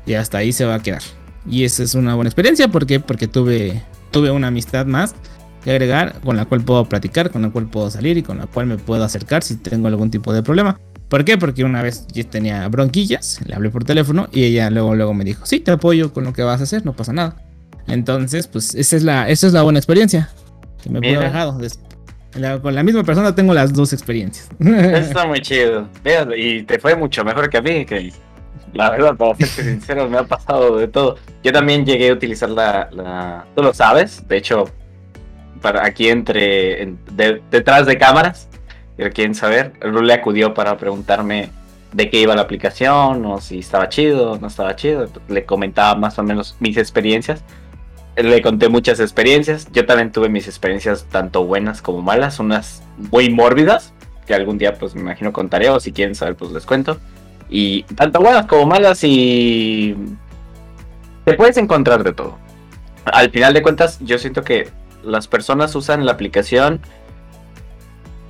[0.05, 1.01] y hasta ahí se va a quedar.
[1.45, 3.01] Y esa es una buena experiencia, ¿por qué?
[3.01, 5.15] Porque tuve, tuve una amistad más
[5.63, 8.47] que agregar con la cual puedo platicar, con la cual puedo salir y con la
[8.47, 10.79] cual me puedo acercar si tengo algún tipo de problema.
[11.09, 11.37] ¿Por qué?
[11.37, 15.23] Porque una vez yo tenía bronquillas, le hablé por teléfono y ella luego, luego me
[15.23, 17.37] dijo, sí, te apoyo con lo que vas a hacer, no pasa nada.
[17.87, 20.29] Entonces, pues esa es la, esa es la buena experiencia
[20.83, 21.59] que me puedo dejado.
[22.61, 24.49] con la misma persona tengo las dos experiencias.
[24.59, 25.87] Está muy chido.
[26.35, 28.11] Y te fue mucho mejor que a mí, que
[28.77, 31.17] la verdad, para ser sincero, me ha pasado de todo.
[31.43, 34.65] Yo también llegué a utilizar la, la tú lo sabes, de hecho,
[35.61, 36.95] para aquí entre,
[37.51, 38.47] detrás de cámaras,
[39.13, 41.49] quieren saber, le acudió para preguntarme
[41.93, 45.09] de qué iba la aplicación, o si estaba chido, no estaba chido.
[45.27, 47.43] Le comentaba más o menos mis experiencias.
[48.15, 49.67] Le conté muchas experiencias.
[49.71, 53.93] Yo también tuve mis experiencias tanto buenas como malas, unas muy mórbidas,
[54.25, 56.97] que algún día pues me imagino contaré, o si quieren saber pues les cuento.
[57.49, 59.95] Y tanto buenas como malas y...
[61.25, 62.37] Te puedes encontrar de todo.
[63.05, 64.69] Al final de cuentas, yo siento que
[65.03, 66.81] las personas usan la aplicación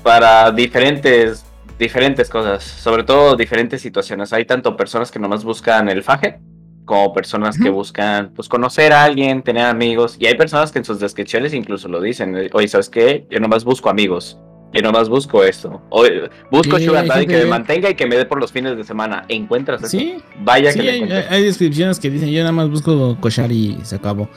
[0.04, 1.46] para diferentes,
[1.78, 4.34] diferentes cosas, sobre todo diferentes situaciones.
[4.34, 6.40] Hay tanto personas que nomás buscan el faje,
[6.86, 10.86] como personas que buscan pues conocer a alguien, tener amigos, y hay personas que en
[10.86, 13.28] sus descripciones incluso lo dicen, oye, ¿sabes qué?
[13.30, 14.40] Yo nomás busco amigos.
[14.74, 15.82] Yo nomás busco esto.
[15.90, 16.04] O,
[16.52, 19.26] busco Sugar Daddy que me mantenga y que me dé por los fines de semana.
[19.30, 19.90] ¿Encuentras eso?
[19.90, 20.18] Sí.
[20.42, 24.30] Vaya que hay, hay, descripciones que dicen, yo nada más busco cochar y se acabó.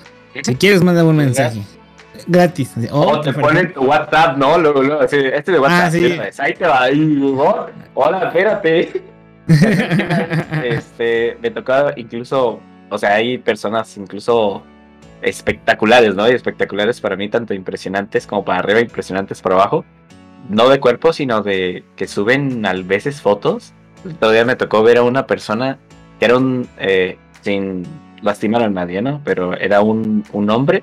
[0.42, 1.62] Si quieres, manda un mensaje.
[2.26, 2.72] Gratis.
[2.90, 4.58] o te ponen tu WhatsApp, ¿no?
[4.58, 5.86] Luego, luego, así, este de WhatsApp.
[5.86, 6.18] Ah, sí.
[6.38, 6.86] Ahí te va.
[7.94, 9.02] Hola, espérate.
[10.64, 14.62] este, me tocaba incluso, o sea, hay personas incluso
[15.22, 16.30] espectaculares, ¿no?
[16.30, 19.84] Y espectaculares para mí, tanto impresionantes como para arriba, impresionantes para abajo.
[20.48, 23.72] No de cuerpo, sino de que suben a veces fotos.
[24.18, 25.78] Todavía me tocó ver a una persona
[26.18, 27.84] que era un, eh, sin
[28.22, 29.20] lastimar a nadie, ¿no?
[29.24, 30.82] Pero era un, un hombre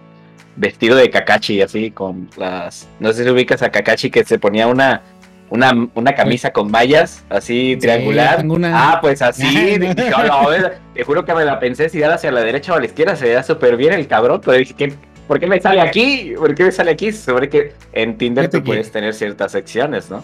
[0.57, 2.87] vestido de Kakashi, así, con las.
[2.99, 5.01] No sé si ubicas a Kakashi que se ponía una.
[5.49, 8.45] Una, una camisa con mallas, así triangular.
[8.65, 9.79] Ah, pues así.
[10.93, 13.15] te juro que me la pensé si era hacia la derecha o a la izquierda,
[13.15, 14.41] se veía súper bien el cabrón.
[14.43, 16.33] Pero dije, ¿por qué me sale aquí?
[16.37, 17.11] ¿Por qué me sale aquí?
[17.11, 20.23] Sobre que en Tinder tú puedes tener ciertas secciones, ¿no?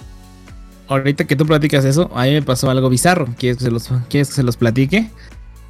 [0.88, 3.28] Ahorita que tú platicas eso, a mí me pasó algo bizarro.
[3.38, 5.10] ¿Quieres que se los, ¿quieres que se los platique?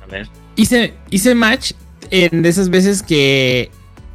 [0.03, 0.27] A ver.
[0.55, 1.73] Hice, hice match
[2.09, 3.71] en de esas veces que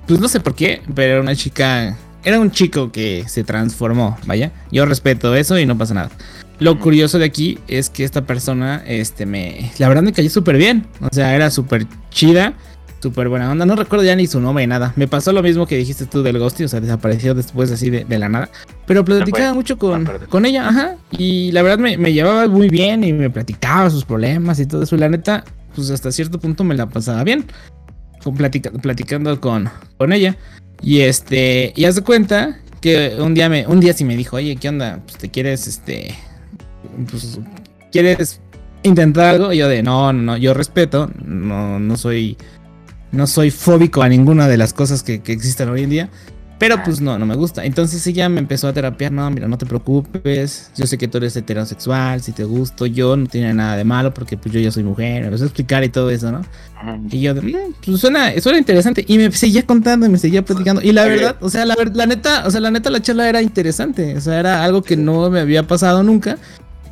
[0.09, 4.17] pues no sé por qué, pero era una chica, era un chico que se transformó,
[4.25, 4.53] vaya.
[4.73, 6.11] Yo respeto eso y no pasa nada.
[6.59, 10.57] Lo curioso de aquí es que esta persona, este, me, la verdad me cayó súper
[10.57, 10.87] bien.
[11.01, 12.55] O sea, era súper chida,
[13.01, 13.67] súper buena onda.
[13.67, 14.93] No recuerdo ya ni su nombre ni nada.
[14.97, 18.19] Me pasó lo mismo que dijiste tú del Ghosty, o sea, desapareció después así de,
[18.19, 18.51] la nada.
[18.87, 20.97] Pero platicaba mucho con, con ella, ajá.
[21.11, 24.83] Y la verdad me, me, llevaba muy bien y me platicaba sus problemas y todo
[24.83, 24.97] eso.
[24.97, 27.47] Y la neta, pues hasta cierto punto me la pasaba bien
[28.83, 30.37] platicando con, con ella.
[30.83, 34.57] Y este, y hace cuenta que un día me, un día sí me dijo, oye,
[34.57, 35.01] ¿qué onda?
[35.05, 36.15] Pues te quieres, este,
[37.11, 37.41] pues,
[37.91, 38.41] ¿quieres
[38.83, 39.53] intentar algo?
[39.53, 42.37] Y yo de, no, no, no, yo respeto, no, no soy,
[43.13, 46.11] no soy fóbico a ninguna de las cosas que, que existen hoy en día.
[46.59, 47.65] Pero pues no, no me gusta.
[47.65, 50.73] Entonces ella me empezó a terapiar, no, mira, no te preocupes.
[50.77, 54.13] Yo sé que tú eres heterosexual, si te gusto yo, no tiene nada de malo
[54.13, 55.21] porque pues yo ya soy mujer.
[55.21, 56.45] Me empezó a explicar y todo eso, ¿no?
[57.11, 57.41] Y yo, mm,
[57.85, 59.05] pues suena, suena interesante.
[59.07, 60.83] Y me seguía contando y me seguía platicando.
[60.83, 63.41] Y la verdad, o sea, la, la neta, o sea, la neta la charla era
[63.41, 64.17] interesante.
[64.17, 66.39] O sea, era algo que no me había pasado nunca.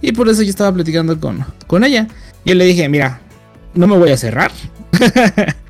[0.00, 2.06] Y por eso yo estaba platicando con, con ella.
[2.44, 3.20] Y yo le dije, mira,
[3.74, 4.52] no me voy a cerrar.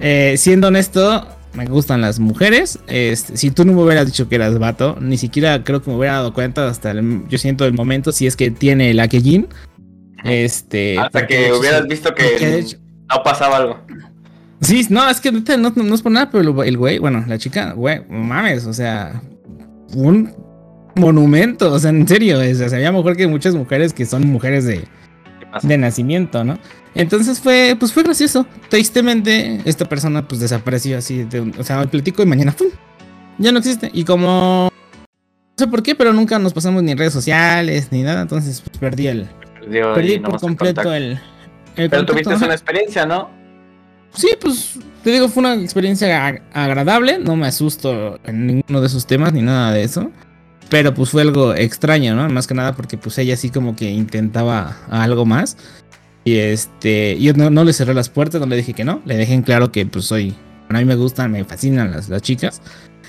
[0.00, 2.78] eh, siendo honesto, me gustan las mujeres.
[2.86, 5.96] Este, si tú no me hubieras dicho que eras vato, ni siquiera creo que me
[5.96, 9.48] hubiera dado cuenta hasta el, yo siento el momento si es que tiene el Akejin.
[10.24, 12.66] Este, hasta que hubieras visto que
[13.08, 13.78] No pasaba algo.
[14.60, 17.72] Sí, no, es que no, no, es por nada, pero el güey, bueno, la chica,
[17.72, 19.22] güey, mames, o sea,
[19.94, 20.34] un
[20.94, 24.26] monumento, o sea, en serio, o sea, se veía mejor que muchas mujeres que son
[24.26, 24.84] mujeres de,
[25.62, 26.58] de nacimiento, ¿no?
[26.94, 28.46] Entonces fue, pues fue gracioso.
[28.68, 32.68] Tristemente, esta persona pues desapareció así, de, o sea, platico y mañana, ¡pum!
[33.38, 33.90] Ya no existe.
[33.92, 38.22] Y como, no sé por qué, pero nunca nos pasamos ni redes sociales ni nada,
[38.22, 39.28] entonces pues perdí el,
[39.70, 41.18] perdí por completo el,
[41.74, 43.30] Pero tuviste una experiencia, ¿no?
[44.12, 47.18] Sí, pues te digo, fue una experiencia agradable.
[47.18, 50.10] No me asusto en ninguno de esos temas ni nada de eso.
[50.70, 52.28] Pero pues fue algo extraño, ¿no?
[52.28, 55.56] Más que nada porque pues ella sí como que intentaba algo más.
[56.24, 59.02] Y este, yo no, le cerré las puertas, no le dije que no.
[59.04, 60.34] Le dejé en claro que pues soy,
[60.68, 62.62] a mí me gustan, me fascinan las, las chicas.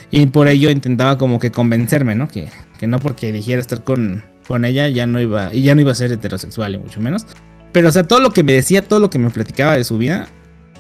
[0.10, 2.28] Y por ello intentaba como que convencerme, ¿no?
[2.28, 5.82] Que, que no porque dijera estar con, con ella ya no iba, y ya no
[5.82, 7.28] iba a ser heterosexual y mucho menos.
[7.72, 9.98] Pero o sea, todo lo que me decía, todo lo que me platicaba de su
[9.98, 10.28] vida,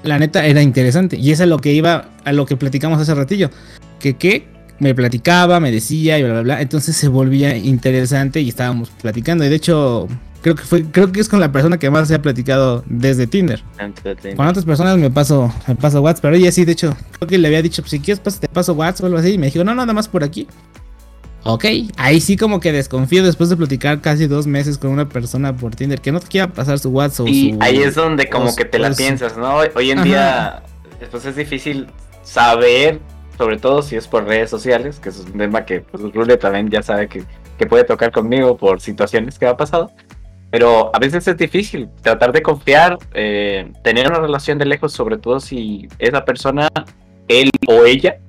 [0.03, 1.17] la neta era interesante.
[1.17, 3.51] Y es lo que iba a lo que platicamos hace ratillo.
[3.99, 4.47] Que qué
[4.81, 6.61] me platicaba, me decía y bla bla bla.
[6.61, 9.45] Entonces se volvía interesante y estábamos platicando.
[9.45, 10.07] Y de hecho,
[10.41, 13.27] creo que fue, creo que es con la persona que más se ha platicado desde
[13.27, 13.63] Tinder.
[14.35, 17.37] Con otras personas me paso, me paso WhatsApp, pero ella sí, de hecho, creo que
[17.37, 19.33] le había dicho, pues, si quieres te paso WhatsApp o algo así.
[19.33, 20.47] Y me dijo, no, nada más por aquí.
[21.43, 21.65] Ok,
[21.97, 25.75] ahí sí como que desconfío después de platicar casi dos meses con una persona por
[25.75, 27.27] Tinder que no te quiera pasar su WhatsApp.
[27.27, 29.57] Y ahí es donde como que te la piensas, ¿no?
[29.75, 30.63] Hoy en día
[31.09, 31.87] pues es difícil
[32.23, 32.99] saber,
[33.41, 36.69] sobre todo si es por redes sociales, que es un tema que pues Rule también
[36.69, 37.23] ya sabe que,
[37.57, 39.89] que puede tocar conmigo por situaciones que ha pasado.
[40.51, 45.17] Pero a veces es difícil tratar de confiar, eh, tener una relación de lejos, sobre
[45.17, 46.67] todo si esa persona,
[47.27, 48.19] él o ella,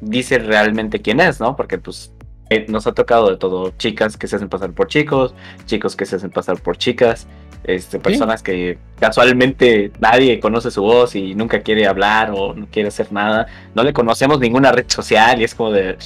[0.00, 1.56] dice realmente quién es, ¿no?
[1.56, 2.14] Porque pues
[2.48, 5.34] eh, nos ha tocado de todo, chicas que se hacen pasar por chicos,
[5.66, 7.26] chicos que se hacen pasar por chicas,
[7.64, 12.88] este, personas que casualmente nadie conoce su voz y nunca quiere hablar o no quiere
[12.88, 15.96] hacer nada, no le conocemos ninguna red social y es como de,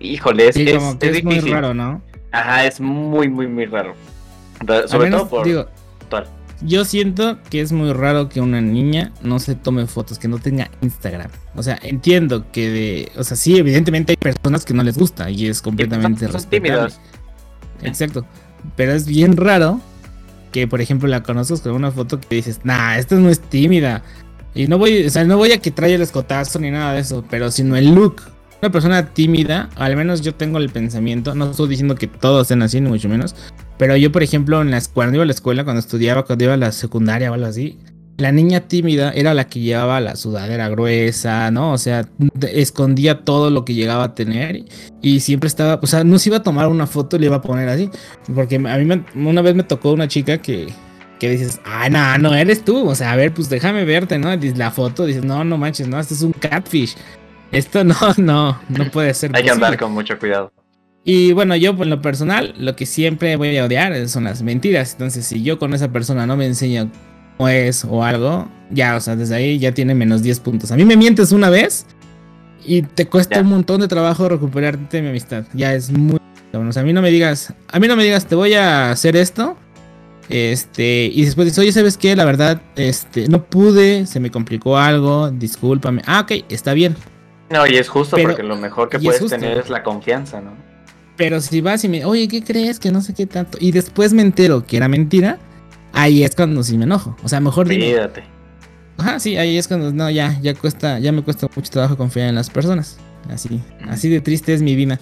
[0.00, 2.02] híjole, es, es, muy raro, ¿no?
[2.32, 3.94] Ajá, es muy, muy, muy raro.
[4.86, 5.46] Sobre todo por...
[6.62, 10.38] Yo siento que es muy raro que una niña no se tome fotos, que no
[10.38, 11.30] tenga Instagram.
[11.54, 15.30] O sea, entiendo que de, o sea, sí, evidentemente hay personas que no les gusta
[15.30, 16.94] y es completamente respetable.
[17.82, 18.24] Exacto.
[18.74, 19.80] Pero es bien raro
[20.56, 24.02] que, por ejemplo, la conozcas con una foto que dices, nah, esta no es tímida.
[24.54, 27.00] Y no voy, o sea, no voy a que traiga el escotazo ni nada de
[27.00, 28.22] eso, pero sino el look.
[28.62, 32.62] Una persona tímida, al menos yo tengo el pensamiento, no estoy diciendo que todos sean
[32.62, 33.36] así, ni mucho menos,
[33.76, 36.54] pero yo, por ejemplo, en las, cuando iba a la escuela, cuando estudiaba, cuando iba
[36.54, 37.78] a la secundaria o algo así,
[38.18, 41.72] la niña tímida era la que llevaba la sudadera gruesa, ¿no?
[41.72, 42.08] O sea,
[42.52, 44.64] escondía todo lo que llegaba a tener
[45.02, 47.36] y siempre estaba, o sea, no se iba a tomar una foto y le iba
[47.36, 47.90] a poner así.
[48.34, 50.68] Porque a mí una vez me tocó una chica que,
[51.18, 52.88] que dices, ah, no, no eres tú.
[52.88, 54.34] O sea, a ver, pues déjame verte, ¿no?
[54.34, 56.96] La foto, dices, no, no manches, no, esto es un catfish.
[57.52, 59.30] Esto no, no, no puede ser.
[59.34, 60.52] Hay que andar con mucho cuidado.
[61.04, 64.92] Y bueno, yo por lo personal, lo que siempre voy a odiar son las mentiras.
[64.92, 66.90] Entonces, si yo con esa persona no me enseño
[67.36, 70.72] cómo es o algo, ya, o sea, desde ahí ya tiene menos 10 puntos.
[70.72, 71.86] A mí me mientes una vez
[72.64, 75.44] y te cuesta un montón de trabajo recuperarte mi amistad.
[75.54, 76.18] Ya es muy...
[76.52, 78.54] Bueno, o sea, a mí no me digas, a mí no me digas, te voy
[78.54, 79.56] a hacer esto.
[80.28, 82.16] Este, y después dices, oye, ¿sabes qué?
[82.16, 86.02] La verdad, este, no pude, se me complicó algo, discúlpame.
[86.06, 86.96] Ah, ok, está bien.
[87.50, 90.52] No, y es justo porque lo mejor que puedes tener es la confianza, ¿no?
[91.16, 92.78] Pero si vas y me, oye, ¿qué crees?
[92.78, 93.56] Que no sé qué tanto.
[93.60, 95.38] Y después me entero que era mentira,
[95.96, 97.16] ahí es cuando sí me enojo.
[97.24, 98.22] O sea, mejor Cuídate.
[98.98, 102.28] Ajá, sí, ahí es cuando, no, ya, ya cuesta, ya me cuesta mucho trabajo confiar
[102.28, 102.98] en las personas.
[103.30, 104.98] Así, así de triste es mi vida.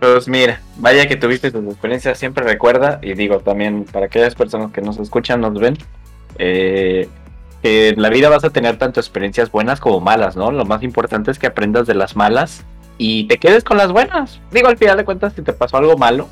[0.00, 4.72] pues mira, vaya que tuviste tu experiencia, siempre recuerda, y digo también para aquellas personas
[4.72, 5.78] que nos escuchan, nos ven,
[6.38, 7.08] eh,
[7.62, 10.50] que en la vida vas a tener tanto experiencias buenas como malas, ¿no?
[10.50, 12.64] Lo más importante es que aprendas de las malas
[12.98, 14.40] y te quedes con las buenas.
[14.50, 16.28] Digo, al final de cuentas, si te pasó algo malo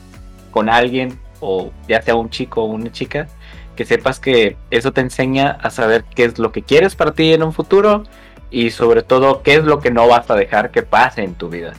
[0.50, 3.28] con alguien, o ya sea un chico o una chica,
[3.76, 7.32] que sepas que eso te enseña a saber qué es lo que quieres para ti
[7.32, 8.04] en un futuro
[8.50, 11.48] y sobre todo qué es lo que no vas a dejar que pase en tu
[11.48, 11.74] vida.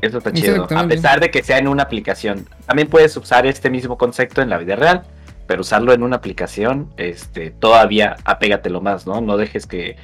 [0.00, 0.66] Eso está chido.
[0.74, 2.48] A pesar de que sea en una aplicación.
[2.66, 5.02] También puedes usar este mismo concepto en la vida real,
[5.46, 9.20] pero usarlo en una aplicación, este, todavía apégatelo más, ¿no?
[9.20, 9.96] No dejes que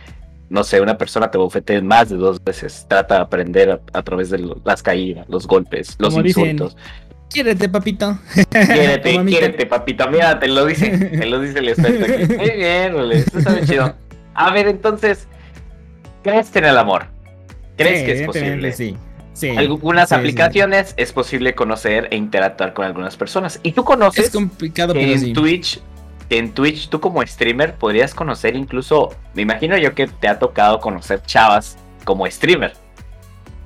[0.48, 2.86] no sé, una persona te bofete más de dos veces.
[2.88, 6.76] Trata de aprender a, través de las caídas, los golpes, los insultos.
[7.30, 8.18] Quiérete, papito.
[8.50, 10.08] Quiérete, quiérete, papito.
[10.10, 12.06] Mira, te lo dice, te lo dice el experto
[12.36, 13.94] Muy bien, eso está chido.
[14.34, 15.26] A ver, entonces,
[16.22, 17.06] ¿crees en el amor?
[17.76, 18.72] ¿Crees que es posible?
[18.72, 18.96] Sí.
[19.32, 23.60] Sí, algunas aplicaciones es posible conocer e interactuar con algunas personas.
[23.62, 25.78] Y tú conoces es complicado, que en Twitch
[26.28, 30.38] que en Twitch tú como streamer podrías conocer incluso, me imagino yo que te ha
[30.38, 32.72] tocado conocer chavas como streamer.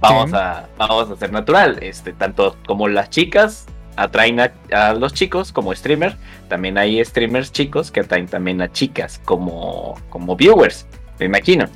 [0.01, 5.53] Vamos, a, vamos a ser natural, este, tanto como las chicas atraen a, los chicos
[5.53, 6.17] como streamer,
[6.49, 10.87] también hay streamers chicos que atraen también a chicas como, como viewers,
[11.19, 11.67] me imagino.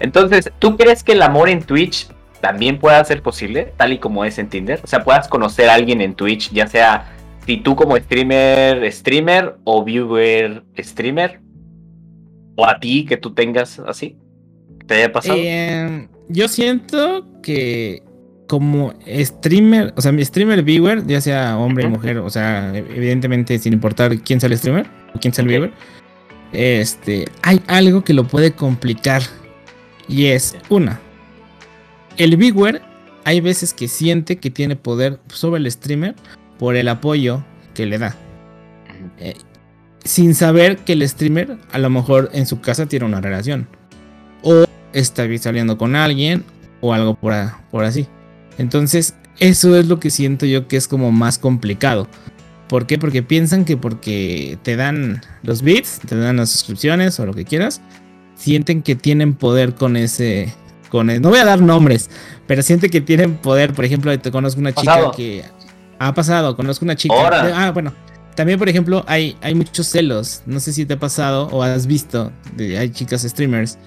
[0.00, 2.08] Entonces, ¿tú crees que el amor en Twitch
[2.40, 4.80] también pueda ser posible, tal y como es en Tinder?
[4.82, 7.12] O sea, puedas conocer a alguien en Twitch, ya sea
[7.46, 11.40] si tú como streamer, streamer o viewer, streamer,
[12.56, 14.18] o a ti que tú tengas así,
[14.86, 15.38] ¿te haya pasado?
[15.40, 18.02] Em, yo siento que
[18.46, 23.58] como streamer, o sea, mi streamer viewer, ya sea hombre o mujer, o sea, evidentemente
[23.58, 25.72] sin importar quién sea el streamer o quién sea el viewer,
[26.52, 29.22] este, hay algo que lo puede complicar
[30.08, 30.98] y es una,
[32.16, 32.82] el viewer
[33.24, 36.14] hay veces que siente que tiene poder sobre el streamer
[36.58, 38.16] por el apoyo que le da.
[39.18, 39.34] Eh,
[40.02, 43.68] sin saber que el streamer a lo mejor en su casa tiene una relación.
[44.42, 44.64] O
[44.94, 46.42] está saliendo con alguien
[46.80, 47.34] o algo por,
[47.70, 48.06] por así.
[48.58, 52.08] Entonces, eso es lo que siento yo que es como más complicado.
[52.68, 52.98] ¿Por qué?
[52.98, 57.44] Porque piensan que porque te dan los bits, te dan las suscripciones o lo que
[57.44, 57.80] quieras,
[58.34, 60.52] sienten que tienen poder con ese.
[60.90, 62.08] Con no voy a dar nombres,
[62.46, 63.74] pero sienten que tienen poder.
[63.74, 65.44] Por ejemplo, te conozco una chica que.
[66.00, 67.14] Ha pasado, conozco una chica.
[67.54, 67.92] Ah, bueno.
[68.36, 70.42] También, por ejemplo, hay, hay muchos celos.
[70.46, 72.30] No sé si te ha pasado o has visto.
[72.56, 73.78] hay chicas streamers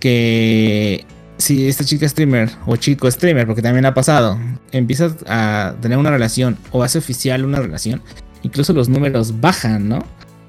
[0.00, 1.06] que
[1.38, 4.38] si esta chica streamer o chico streamer, porque también ha pasado,
[4.72, 8.02] empieza a tener una relación o hace oficial una relación,
[8.42, 10.04] incluso los números bajan, ¿no?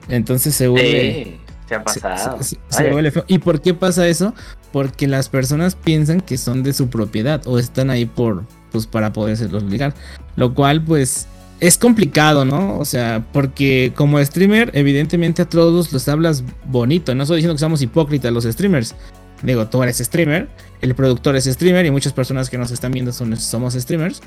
[0.09, 1.39] Entonces se vuelve.
[1.67, 2.39] se ha pasado.
[2.41, 3.25] Se, vuelve feo.
[3.27, 4.33] ¿Y por qué pasa eso?
[4.71, 9.11] Porque las personas piensan que son de su propiedad o están ahí por, pues, para
[9.11, 9.93] los ligar.
[10.35, 11.27] Lo cual, pues,
[11.59, 12.77] es complicado, ¿no?
[12.77, 17.15] O sea, porque como streamer, evidentemente a todos los hablas bonito.
[17.15, 18.95] No estoy diciendo que somos hipócritas los streamers.
[19.43, 20.47] Digo, tú eres streamer,
[20.81, 24.21] el productor es streamer y muchas personas que nos están viendo son, somos streamers.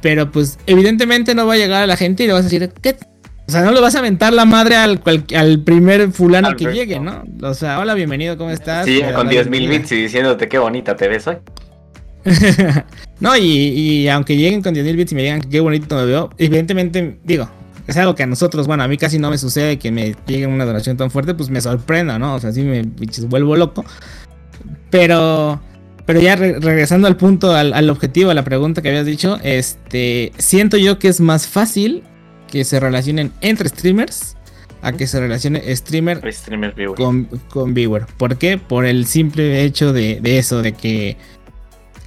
[0.00, 2.72] Pero pues evidentemente no va a llegar a la gente y le vas a decir,
[2.80, 2.96] ¿qué?
[3.48, 5.02] O sea, no le vas a aventar la madre al,
[5.36, 7.24] al primer fulano que llegue, ¿no?
[7.42, 8.86] O sea, hola, bienvenido, ¿cómo estás?
[8.86, 11.36] Sí, con 10.000 bits y diciéndote qué bonita te ves hoy.
[13.20, 17.18] no, y, aunque lleguen con 10.000 bits y me digan qué bonito me veo, evidentemente,
[17.24, 17.48] digo,
[17.86, 20.46] es algo que a nosotros, bueno, a mí casi no me sucede que me llegue
[20.46, 22.36] una donación tan fuerte, pues me sorprenda, ¿no?
[22.36, 22.82] O sea, sí me
[23.28, 23.84] vuelvo loco.
[24.92, 25.58] Pero,
[26.04, 30.76] pero ya regresando al punto, al, objetivo, a la pregunta que habías dicho, este, siento
[30.76, 32.02] yo que es más fácil
[32.46, 34.36] que se relacionen entre streamers
[34.82, 36.20] a que se relacione streamer,
[36.94, 38.04] Con, con viewer.
[38.18, 38.58] ¿Por qué?
[38.58, 41.16] Por el simple hecho de, eso, de que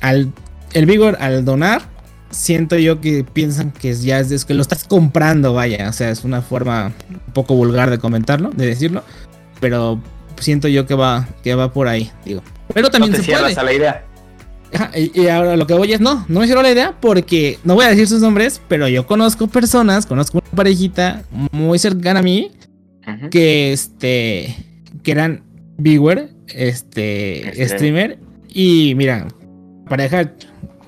[0.01, 0.31] al,
[0.73, 1.81] el viewer al donar,
[2.29, 5.89] siento yo que piensan que ya es que lo estás comprando, vaya.
[5.89, 9.03] O sea, es una forma un poco vulgar de comentarlo, de decirlo.
[9.59, 9.99] Pero
[10.39, 12.43] siento yo que va, que va por ahí, digo.
[12.75, 13.55] Pero también no te se puede.
[13.55, 14.05] a la idea.
[14.93, 17.85] y, ahora lo que voy es, no, no me cierro la idea porque no voy
[17.85, 21.23] a decir sus nombres, pero yo conozco personas, conozco una parejita
[21.53, 22.51] muy cercana a mí
[23.31, 24.57] que este
[25.03, 25.41] que eran
[25.77, 28.19] viewer, este, streamer
[28.49, 29.25] y mira,
[29.87, 30.33] pareja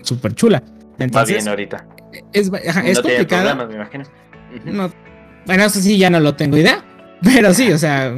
[0.02, 0.62] súper chula.
[1.00, 1.88] Entonces, Va bien ahorita.
[2.34, 2.52] Es,
[2.84, 3.66] es complicado.
[3.66, 4.04] me imagino.
[5.46, 6.84] bueno, eso sí ya no lo tengo idea,
[7.24, 8.14] pero sí, o sea,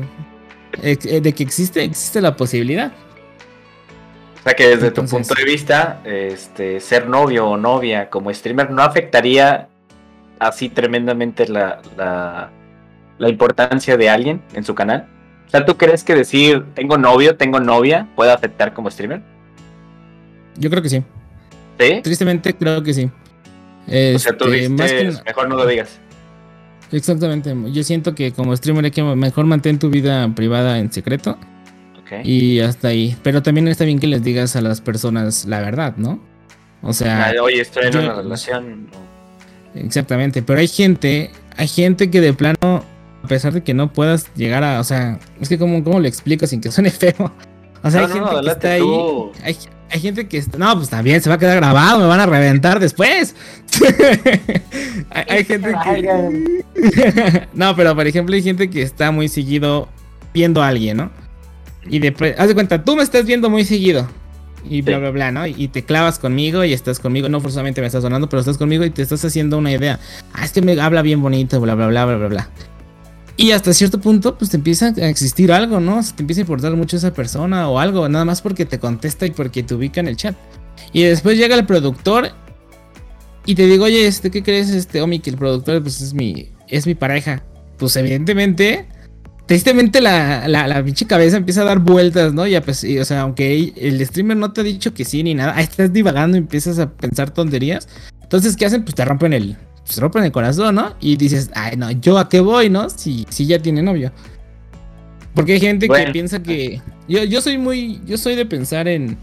[0.81, 2.91] eh, de que existe, existe la posibilidad.
[4.49, 8.71] O sea que desde tu punto de vista, este, ser novio o novia como streamer
[8.71, 9.67] no afectaría
[10.39, 15.07] así tremendamente la, la, importancia de alguien en su canal.
[15.45, 19.21] O sea, ¿tú crees que decir tengo novio, tengo novia puede afectar como streamer?
[20.57, 21.03] Yo creo que sí.
[21.79, 22.01] ¿Sí?
[22.01, 23.11] Tristemente creo que sí.
[23.85, 25.99] o sea, tú dices, mejor no lo digas.
[26.91, 27.55] Exactamente.
[27.71, 31.37] Yo siento que como streamer hay que mejor mantén tu vida privada en secreto.
[32.23, 33.15] Y hasta ahí.
[33.23, 36.19] Pero también está bien que les digas a las personas la verdad, ¿no?
[36.81, 37.33] O sea.
[37.41, 38.87] Oye, estoy en una relación.
[39.75, 40.41] Exactamente.
[40.41, 42.83] Pero hay gente, hay gente que de plano,
[43.23, 44.79] a pesar de que no puedas llegar a.
[44.79, 47.31] O sea, es que como, ¿cómo le explico sin que suene feo?
[47.83, 49.57] O sea, hay gente que está ahí.
[49.91, 50.57] Hay, gente que está.
[50.57, 53.35] No, pues también se va a quedar grabado, me van a reventar después.
[55.09, 57.47] hay, gente que.
[57.53, 59.89] no, pero por ejemplo, hay gente que está muy seguido
[60.33, 61.11] viendo a alguien, ¿no?
[61.87, 64.07] Y después, haz de cuenta, tú me estás viendo muy seguido.
[64.69, 65.47] Y bla, bla, bla, ¿no?
[65.47, 67.29] Y te clavas conmigo y estás conmigo.
[67.29, 69.99] No forzosamente me estás sonando, pero estás conmigo y te estás haciendo una idea.
[70.33, 72.49] Ah, es que me habla bien bonito, bla, bla, bla, bla, bla, bla.
[73.37, 76.01] Y hasta cierto punto, pues te empieza a existir algo, ¿no?
[76.03, 79.31] te empieza a importar mucho esa persona o algo, nada más porque te contesta y
[79.31, 80.35] porque te ubica en el chat.
[80.91, 82.31] Y después llega el productor
[83.45, 85.19] y te digo, oye, este, ¿qué crees, este, Omi?
[85.19, 87.41] Que el productor, pues es mi, es mi pareja.
[87.77, 88.89] Pues evidentemente
[89.49, 92.45] tristemente la, la, pinche cabeza empieza a dar vueltas, ¿no?
[92.45, 95.59] Y, pues, o sea, aunque el streamer no te ha dicho que sí ni nada,
[95.59, 97.89] estás divagando y empiezas a pensar tonterías.
[98.21, 98.83] Entonces, ¿qué hacen?
[98.83, 100.93] Pues te rompen el, pues, rompen el corazón, ¿no?
[101.01, 102.91] Y dices, ay, no, ¿yo a qué voy, no?
[102.91, 104.11] Si, si ya tiene novio.
[105.33, 106.79] Porque hay gente que piensa que.
[107.07, 108.01] Yo, yo soy muy.
[108.05, 109.17] Yo soy de pensar en.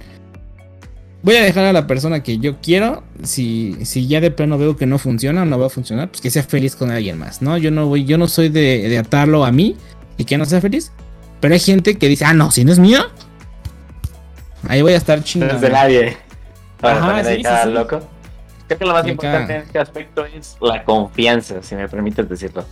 [1.22, 3.04] Voy a dejar a la persona que yo quiero.
[3.22, 6.20] Si, si ya de plano veo que no funciona o no va a funcionar, pues
[6.20, 7.56] que sea feliz con alguien más, ¿no?
[7.58, 9.76] Yo no voy, yo no soy de, de atarlo a mí
[10.16, 10.92] y que no sea feliz.
[11.40, 13.00] Pero hay gente que dice, ah, no, si no es mío,
[14.68, 15.54] ahí voy a estar chingando.
[15.54, 16.16] No es de nadie.
[16.82, 18.00] Ajá, sí, sí, loco.
[18.66, 22.64] Creo que lo más importante en este aspecto es la confianza, si me permites decirlo.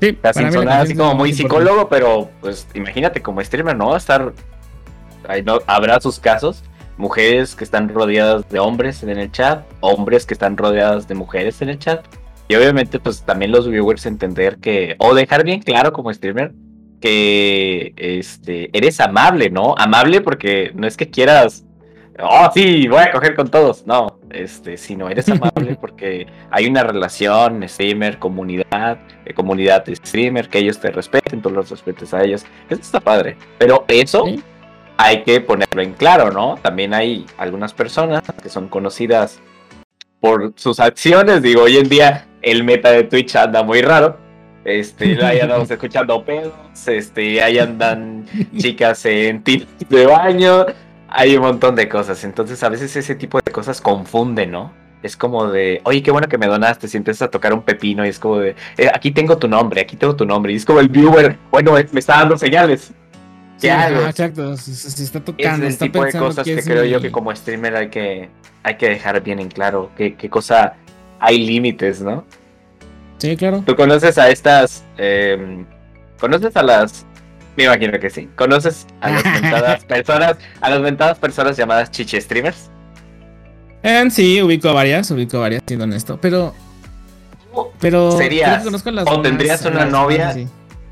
[0.00, 3.94] Sí, sin sonar así como muy psicólogo, pero pues imagínate como streamer, ¿no?
[3.94, 4.32] Estar.
[5.28, 6.64] Ahí no, habrá sus casos.
[6.96, 11.62] Mujeres que están rodeadas de hombres en el chat, hombres que están rodeadas de mujeres
[11.62, 12.04] en el chat.
[12.52, 16.52] Y obviamente, pues también los viewers entender que, o dejar bien claro como streamer,
[17.00, 19.74] que este, eres amable, ¿no?
[19.78, 21.64] Amable porque no es que quieras,
[22.20, 26.82] oh sí, voy a coger con todos, no, este, sino eres amable porque hay una
[26.82, 32.22] relación, streamer, comunidad, eh, comunidad de streamer, que ellos te respeten, tú los respetes a
[32.22, 34.26] ellos, eso está padre, pero eso
[34.98, 36.58] hay que ponerlo en claro, ¿no?
[36.60, 39.40] También hay algunas personas que son conocidas
[40.20, 44.16] por sus acciones, digo, hoy en día el meta de Twitch anda muy raro.
[44.64, 46.52] Este, ahí andamos escuchando pedos,
[46.86, 48.26] este, ahí andan
[48.56, 50.66] chicas en tiros de baño,
[51.08, 52.22] hay un montón de cosas.
[52.24, 54.72] Entonces, a veces ese tipo de cosas confunden, ¿no?
[55.02, 56.86] Es como de, oye, qué bueno que me donaste.
[56.86, 59.80] Si empiezas a tocar un pepino y es como de, eh, aquí tengo tu nombre,
[59.80, 60.52] aquí tengo tu nombre.
[60.52, 62.92] Y es como el viewer, bueno, me está dando señales.
[63.60, 64.06] ¿Qué hago?
[64.06, 65.66] exacto, se, está tocando.
[65.66, 68.28] Es el tipo de cosas que, creo yo que como streamer hay que,
[68.62, 70.74] hay que dejar bien en claro qué, qué cosa
[71.22, 72.24] hay límites, ¿no?
[73.18, 73.62] Sí, claro.
[73.64, 74.84] ¿Tú conoces a estas...
[74.98, 75.64] Em,
[76.18, 77.06] ¿Conoces a las...
[77.56, 78.28] Me imagino que sí.
[78.34, 82.70] ¿Conoces a las mentadas personas, a las mentadas personas llamadas chiche streamers?
[83.84, 86.54] Eh, sí, ubico a varias, ubico a varias, siendo honesto, pero...
[87.78, 88.12] Pero...
[88.12, 88.66] ¿Serías
[89.06, 90.34] o tendrías una novia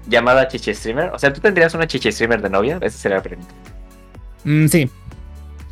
[0.06, 1.10] llamada chiche streamer?
[1.12, 2.78] O sea, ¿tú tendrías una chiche streamer de novia?
[2.80, 3.52] Esa sería la pregunta.
[4.44, 4.88] Mm, sí.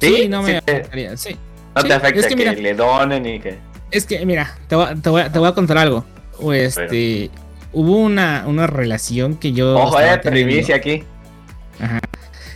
[0.00, 0.28] sí.
[0.28, 0.60] no me
[1.16, 1.36] sí.
[1.76, 3.67] No te afecta que, le donen y que...
[3.90, 6.04] Es que, mira, te voy, a, contar algo.
[6.38, 7.30] O este.
[7.72, 9.76] Hubo una, una relación que yo.
[9.76, 11.04] Ojo, eh, primicia aquí.
[11.80, 12.00] Ajá.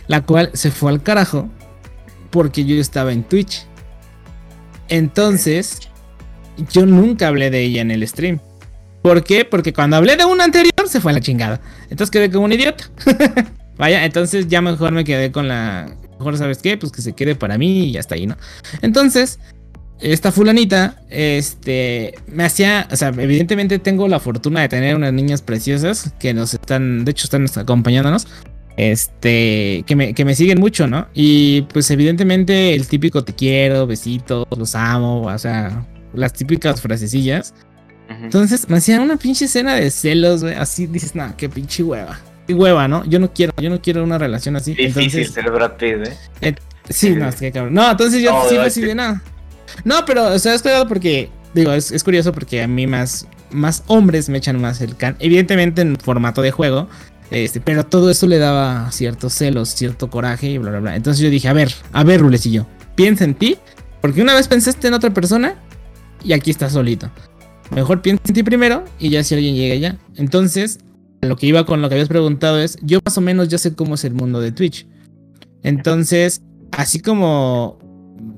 [0.07, 1.49] La cual se fue al carajo.
[2.29, 3.65] Porque yo estaba en Twitch.
[4.89, 5.89] Entonces.
[6.71, 8.39] Yo nunca hablé de ella en el stream.
[9.01, 9.43] ¿Por qué?
[9.43, 11.59] Porque cuando hablé de una anterior se fue a la chingada.
[11.89, 12.85] Entonces quedé como un idiota.
[13.77, 15.95] Vaya, entonces ya mejor me quedé con la.
[16.19, 16.77] Mejor, ¿sabes qué?
[16.77, 18.37] Pues que se quede para mí y ya está ahí, ¿no?
[18.81, 19.39] Entonces,
[20.03, 25.41] esta fulanita, este, me hacía, o sea, evidentemente tengo la fortuna de tener unas niñas
[25.41, 28.27] preciosas que nos están, de hecho están acompañándonos,
[28.75, 31.07] este, que me, que me siguen mucho, ¿no?
[31.13, 37.53] Y pues evidentemente el típico te quiero, besitos, los amo, o sea, las típicas frasecillas.
[38.09, 42.19] Entonces me hacían una pinche escena de celos, güey, así dices, nada, qué pinche hueva.
[42.45, 43.05] Qué hueva, ¿no?
[43.05, 44.73] Yo no quiero, yo no quiero una relación así.
[44.73, 46.17] Difícil ser ¿eh?
[46.41, 46.55] ¿eh?
[46.89, 47.73] Sí, no, es que cabrón.
[47.73, 49.13] No, entonces yo sí recibí nada.
[49.13, 49.32] No,
[50.05, 54.29] pero, o sea, es cuidado porque, digo, es, curioso porque a mí más, más hombres
[54.29, 55.15] me echan más el can.
[55.19, 56.87] Evidentemente en formato de juego.
[57.31, 60.95] Este, pero todo eso le daba ciertos celos, cierto coraje y bla, bla, bla.
[60.95, 63.57] Entonces yo dije, a ver, a ver, Rulecillo, piensa en ti.
[64.01, 65.55] Porque una vez pensaste en otra persona
[66.23, 67.09] y aquí estás solito.
[67.71, 69.97] Mejor piensa en ti primero y ya si alguien llega ya.
[70.15, 70.79] Entonces,
[71.21, 73.73] lo que iba con lo que habías preguntado es, yo más o menos ya sé
[73.75, 74.85] cómo es el mundo de Twitch.
[75.63, 77.79] Entonces, así como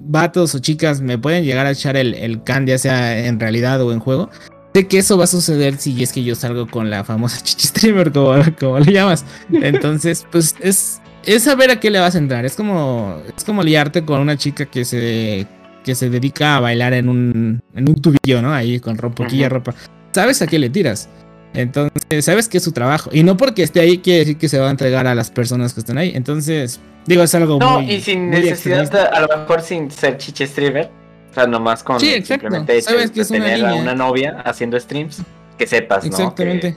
[0.05, 3.81] vatos o chicas me pueden llegar a echar el, el can, ya sea en realidad
[3.81, 4.29] o en juego,
[4.75, 7.67] sé que eso va a suceder si es que yo salgo con la famosa chichi
[7.67, 9.25] streamer, como, como le llamas.
[9.51, 12.45] Entonces, pues es, es saber a qué le vas a entrar.
[12.45, 15.47] Es como, es como liarte con una chica que se,
[15.83, 18.53] que se dedica a bailar en un, en un tubillo, ¿no?
[18.53, 19.73] Ahí con ropa, poquilla ropa.
[20.11, 21.07] Sabes a qué le tiras.
[21.53, 23.09] Entonces, sabes que es su trabajo.
[23.13, 25.73] Y no porque esté ahí quiere decir que se va a entregar a las personas
[25.73, 26.11] que están ahí.
[26.13, 30.89] Entonces, digo, es algo no, y sin necesidad, a lo mejor sin ser chiche streamer.
[31.31, 34.79] O sea, nomás con sí, simplemente sabes que es tener una, a una novia haciendo
[34.79, 35.21] streams.
[35.57, 36.09] Que sepas, ¿no?
[36.09, 36.75] Exactamente.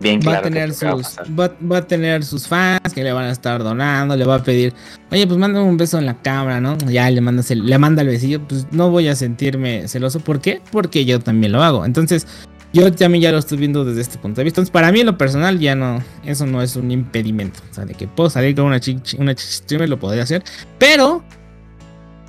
[0.00, 3.30] bien claro va a tener sus va, a tener sus fans que le van a
[3.30, 4.74] estar donando, le va a pedir,
[5.10, 6.76] oye, pues mándame un beso en la cámara, ¿no?
[6.78, 10.40] Ya le mandas el, le manda el besillo, pues no voy a sentirme celoso, ¿por
[10.40, 10.60] qué?
[10.70, 11.84] Porque yo también lo hago.
[11.84, 12.26] Entonces,
[12.72, 14.60] yo también ya lo estoy viendo desde este punto de vista.
[14.60, 17.60] Entonces, para mí en lo personal ya no, eso no es un impedimento.
[17.70, 20.42] O sea, de que puedo salir con una chica, una streamer lo podría hacer.
[20.78, 21.22] Pero,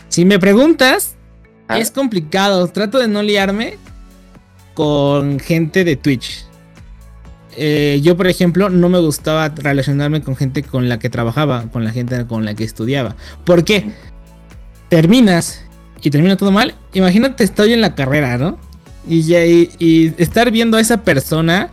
[0.10, 1.16] si me preguntas,
[1.70, 1.80] ah.
[1.80, 2.68] es complicado.
[2.68, 3.78] Trato de no liarme
[4.74, 6.46] con gente de Twitch.
[7.56, 11.86] eh, yo, por ejemplo, no me gustaba relacionarme con gente con la que trabajaba, con
[11.86, 13.16] la gente con la que estudiaba.
[13.46, 13.92] ¿Por qué?
[14.90, 15.64] Terminas
[16.02, 16.76] y termina todo mal.
[16.94, 18.60] Imagínate, estoy en la carrera, ¿no?
[19.08, 19.34] Y,
[19.80, 21.70] y, estar viendo a esa persona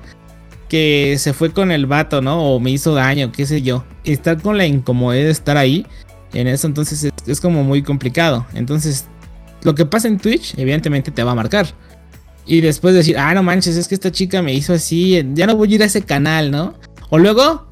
[0.68, 2.42] que se fue con el vato, ¿no?
[2.42, 3.84] O me hizo daño, qué sé yo.
[4.04, 5.86] Estar con la incomodidad de estar ahí.
[6.32, 8.46] En eso, entonces es, es como muy complicado.
[8.54, 9.06] Entonces,
[9.62, 11.66] lo que pasa en Twitch, evidentemente te va a marcar.
[12.46, 15.56] Y después decir, ah, no manches, es que esta chica me hizo así, ya no
[15.56, 16.74] voy a ir a ese canal, ¿no?
[17.10, 17.68] O luego,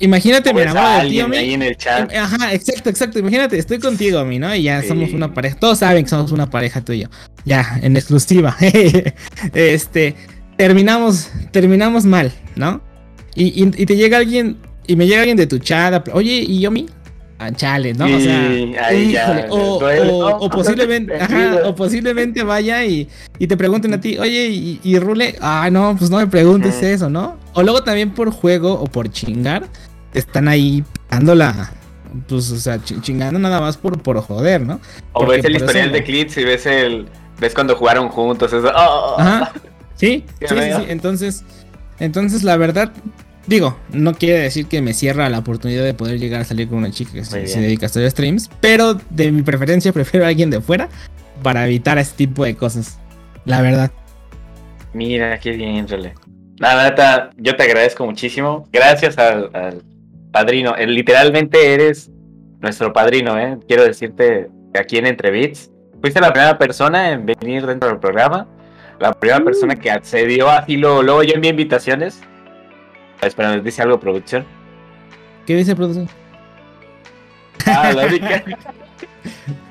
[0.00, 2.12] imagínate, me enamoro de ti, ahí en el chat.
[2.14, 3.18] Ajá, exacto, exacto.
[3.18, 4.54] Imagínate, estoy contigo, a mí, ¿no?
[4.54, 5.56] Y ya somos una pareja.
[5.56, 7.08] Todos saben que somos una pareja tú y yo.
[7.44, 8.56] Ya, en exclusiva.
[9.54, 10.16] este,
[10.56, 12.82] terminamos, terminamos mal, ¿no?
[13.34, 16.70] Y, y, te llega alguien, y me llega alguien de tu chat, oye, ¿y yo,
[16.70, 16.86] mi?
[17.42, 18.04] Ah, chale, ¿no?
[18.04, 21.14] o sea, o, posiblemente,
[21.64, 26.18] o posiblemente vaya y, te pregunten a ti, oye, y, Rule, ah, no, pues no
[26.18, 27.38] me preguntes eso, ¿no?
[27.54, 29.66] O luego también por juego o por chingar,
[30.14, 31.72] están ahí dándola,
[32.28, 34.80] pues, o sea, chingando nada más por, por joder, ¿no?
[35.12, 37.08] O ves el historial de clips y ves el,
[37.38, 39.52] ves cuando jugaron juntos, eso, oh, Ajá.
[39.96, 41.44] Sí, sí, sí, sí, entonces,
[41.98, 42.92] entonces la verdad,
[43.46, 46.78] Digo, no quiere decir que me cierra la oportunidad de poder llegar a salir con
[46.78, 50.50] una chica que se, dedica a hacer streams, pero de mi preferencia prefiero a alguien
[50.50, 50.88] de fuera
[51.42, 53.00] para evitar ese tipo de cosas.
[53.44, 53.90] La verdad.
[54.92, 56.14] Mira, qué bien, Role.
[56.58, 58.68] La verdad, yo te agradezco muchísimo.
[58.70, 59.82] Gracias al,
[60.32, 60.74] padrino.
[60.76, 62.10] Eh, literalmente eres
[62.60, 63.58] nuestro padrino, ¿eh?
[63.66, 65.70] Quiero decirte que aquí en Entrebits
[66.00, 68.46] fuiste la primera persona en venir dentro del programa.
[68.98, 71.02] La primera persona que accedió a Filo.
[71.02, 72.20] Luego yo envié invitaciones
[73.22, 74.44] Espera, ¿dice algo producción?
[75.46, 76.08] ¿Qué dice producción?
[77.66, 78.42] Ah, la única.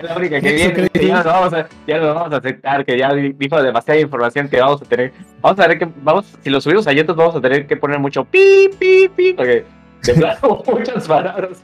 [0.02, 0.90] la única que viene.
[0.94, 4.62] Ya lo, vamos a, ya lo vamos a aceptar, que ya dijo demasiada información que
[4.62, 5.14] vamos a tener.
[5.42, 8.00] Vamos a ver que vamos, si lo subimos a YouTube vamos a tener que poner
[8.00, 9.66] mucho pi, pi, pi, porque
[10.04, 11.64] de plano muchas palabras.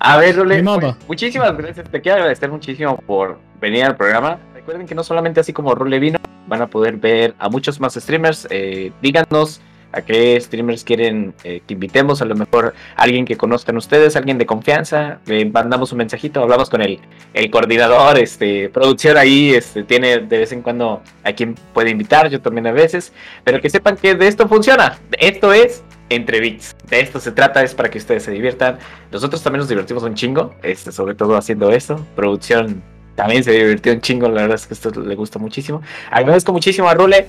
[0.00, 0.62] A ver, Rule,
[1.08, 1.90] muchísimas gracias.
[1.90, 4.38] Te quiero agradecer muchísimo por venir al programa.
[4.54, 7.94] Recuerden que no solamente así como Rule vino, van a poder ver a muchos más
[7.94, 8.46] streamers.
[8.50, 9.60] Eh, díganos
[9.92, 14.38] a qué streamers quieren eh, que invitemos, a lo mejor alguien que conozcan ustedes, alguien
[14.38, 17.00] de confianza, le mandamos un mensajito, hablamos con el,
[17.32, 22.28] el coordinador, este, producción ahí, este, tiene de vez en cuando a quien puede invitar,
[22.28, 23.12] yo también a veces,
[23.44, 27.62] pero que sepan que de esto funciona, esto es entre bits, de esto se trata,
[27.62, 28.78] es para que ustedes se diviertan,
[29.12, 32.82] nosotros también nos divertimos un chingo, este, sobre todo haciendo esto, producción
[33.14, 36.88] también se divirtió un chingo, la verdad es que esto le gusta muchísimo, agradezco muchísimo
[36.88, 37.26] a Rule,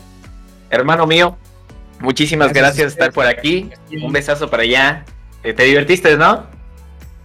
[0.70, 1.38] hermano mío,
[2.00, 3.70] Muchísimas gracias, por estar por aquí.
[4.02, 5.04] Un besazo para allá.
[5.44, 6.46] Eh, te divertiste, ¿no?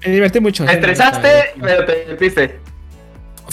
[0.04, 0.64] Me divertí mucho.
[0.64, 2.60] Te estresaste, pero te divertiste.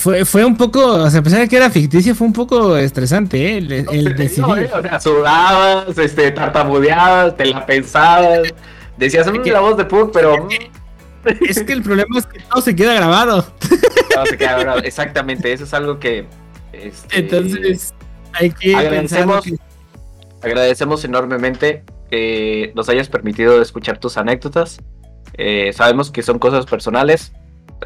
[0.02, 2.76] Fue, fue un poco, o sea, a pesar de que era ficticio, fue un poco
[2.76, 3.58] estresante, ¿eh?
[3.60, 4.64] El, el decidir.
[4.64, 4.70] ¿eh?
[4.74, 8.52] O sea, sudabas, este, tartamudeabas, te la pensabas.
[8.97, 10.47] Decías, mmm, la voz de Puck, pero.
[11.41, 13.45] Es que el problema es que todo se queda grabado.
[14.12, 15.54] Todo se queda grabado, exactamente.
[15.54, 16.26] Eso es algo que.
[16.74, 17.93] Este, Entonces,
[18.34, 18.72] hay que.
[18.72, 19.58] Que
[20.41, 24.82] Agradecemos enormemente que nos hayas permitido escuchar tus anécdotas.
[25.36, 27.34] Eh, sabemos que son cosas personales.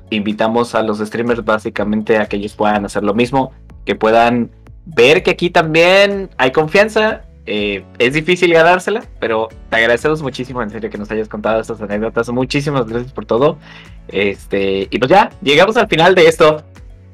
[0.10, 3.52] Invitamos a los streamers básicamente a que ellos puedan hacer lo mismo,
[3.86, 4.52] que puedan
[4.86, 7.22] ver que aquí también hay confianza.
[7.48, 11.82] Eh, es difícil ganársela, pero te agradecemos muchísimo en serio que nos hayas contado estas
[11.82, 12.30] anécdotas.
[12.30, 13.58] Muchísimas gracias por todo.
[14.08, 16.64] Este, y pues ya, llegamos al final de esto.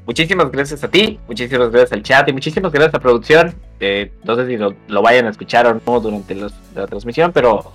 [0.05, 3.53] Muchísimas gracias a ti, muchísimas gracias al chat y muchísimas gracias a producción.
[3.79, 7.71] Eh, no sé si lo, vayan a escuchar o no durante la transmisión, pero.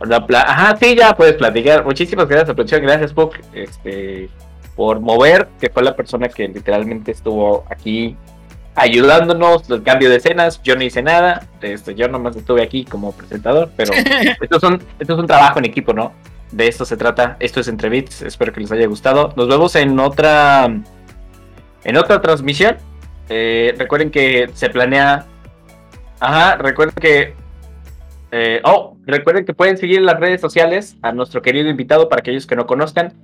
[0.00, 1.84] Ajá, sí, ya puedes platicar.
[1.84, 4.28] Muchísimas gracias a la producción, gracias, Puck, este,
[4.76, 8.16] por mover, que fue la persona que literalmente estuvo aquí
[8.74, 10.62] ayudándonos, el cambio de escenas.
[10.62, 13.92] Yo no hice nada, este, yo nomás estuve aquí como presentador, pero
[14.40, 16.12] esto, esto es un trabajo en equipo, ¿no?
[16.52, 17.36] De esto se trata.
[17.40, 18.22] Esto es Entre Bits.
[18.22, 19.34] Espero que les haya gustado.
[19.36, 20.70] Nos vemos en otra
[21.84, 22.76] en otra transmisión,
[23.28, 25.26] eh, recuerden que se planea.
[26.20, 27.34] Ajá, recuerden que.
[28.30, 32.20] Eh, oh, recuerden que pueden seguir en las redes sociales a nuestro querido invitado para
[32.20, 33.14] aquellos que no conozcan.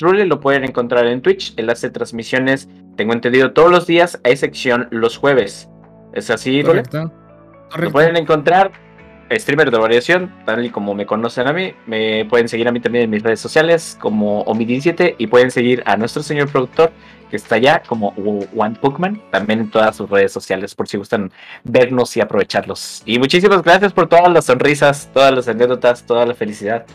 [0.00, 1.54] Rule lo pueden encontrar en Twitch.
[1.56, 5.68] Él hace transmisiones, tengo entendido, todos los días, a excepción los jueves.
[6.12, 7.12] ¿Es así, Correcto.
[7.76, 8.72] Lo pueden encontrar
[9.30, 11.74] streamer de variación, tal y como me conocen a mí.
[11.86, 15.82] Me pueden seguir a mí también en mis redes sociales como Omi17 y pueden seguir
[15.86, 16.92] a nuestro señor productor
[17.30, 18.14] que está allá como
[18.56, 21.32] One Bookman, también en todas sus redes sociales por si gustan
[21.64, 23.02] vernos y aprovecharlos.
[23.06, 26.86] Y muchísimas gracias por todas las sonrisas, todas las anécdotas, toda la felicidad.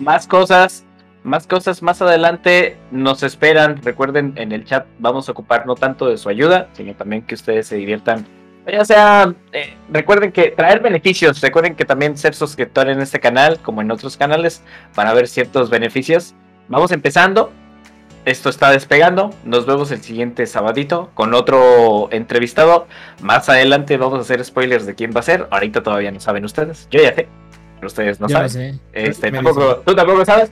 [0.00, 0.84] Más cosas,
[1.24, 3.82] más cosas más adelante nos esperan.
[3.82, 7.34] Recuerden, en el chat vamos a ocupar no tanto de su ayuda, sino también que
[7.34, 8.26] ustedes se diviertan
[8.70, 13.58] Ya sea, eh, recuerden que traer beneficios, recuerden que también ser suscriptor en este canal,
[13.60, 14.62] como en otros canales,
[14.94, 16.34] van a haber ciertos beneficios.
[16.68, 17.50] Vamos empezando.
[18.24, 19.30] Esto está despegando.
[19.44, 22.86] Nos vemos el siguiente sabadito con otro entrevistado.
[23.22, 25.46] Más adelante vamos a hacer spoilers de quién va a ser.
[25.50, 26.88] Ahorita todavía no saben ustedes.
[26.90, 27.26] Yo ya sé,
[27.76, 28.50] pero ustedes no Yo saben.
[28.50, 28.74] sé.
[28.92, 30.50] Este, tampoco, ¿Tú tampoco sabes?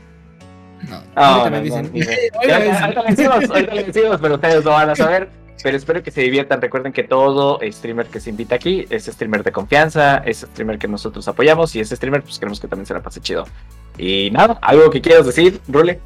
[0.88, 1.74] No, Ah, ahorita no, me no,
[2.48, 2.82] Ya, dicen.
[2.82, 5.28] Ahorita le decimos, ahorita le decimos, pero ustedes no van a saber.
[5.66, 6.62] Pero espero que se diviertan.
[6.62, 10.86] Recuerden que todo streamer que se invita aquí es streamer de confianza, es streamer que
[10.86, 13.48] nosotros apoyamos y ese streamer pues queremos que también se la pase chido.
[13.98, 15.98] Y nada, algo que quieras decir, Rule.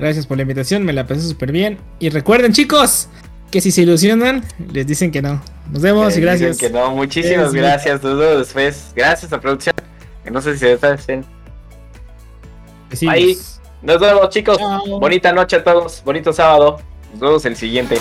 [0.00, 1.78] Gracias por la invitación, me la pasé súper bien.
[2.00, 3.08] Y recuerden, chicos,
[3.52, 4.42] que si se ilusionan,
[4.72, 5.40] les dicen que no.
[5.70, 6.58] Nos vemos y gracias.
[6.58, 8.02] dicen Que no, muchísimas Es- gracias.
[8.02, 8.92] Nos vemos después.
[8.96, 9.76] Gracias a producción.
[10.24, 10.96] Que no sé si se está.
[13.08, 13.38] Ahí.
[13.80, 14.58] Nos vemos, chicos.
[14.58, 14.98] Chao.
[14.98, 16.02] Bonita noche a todos.
[16.04, 16.80] Bonito sábado.
[17.12, 17.98] Nos vemos el siguiente.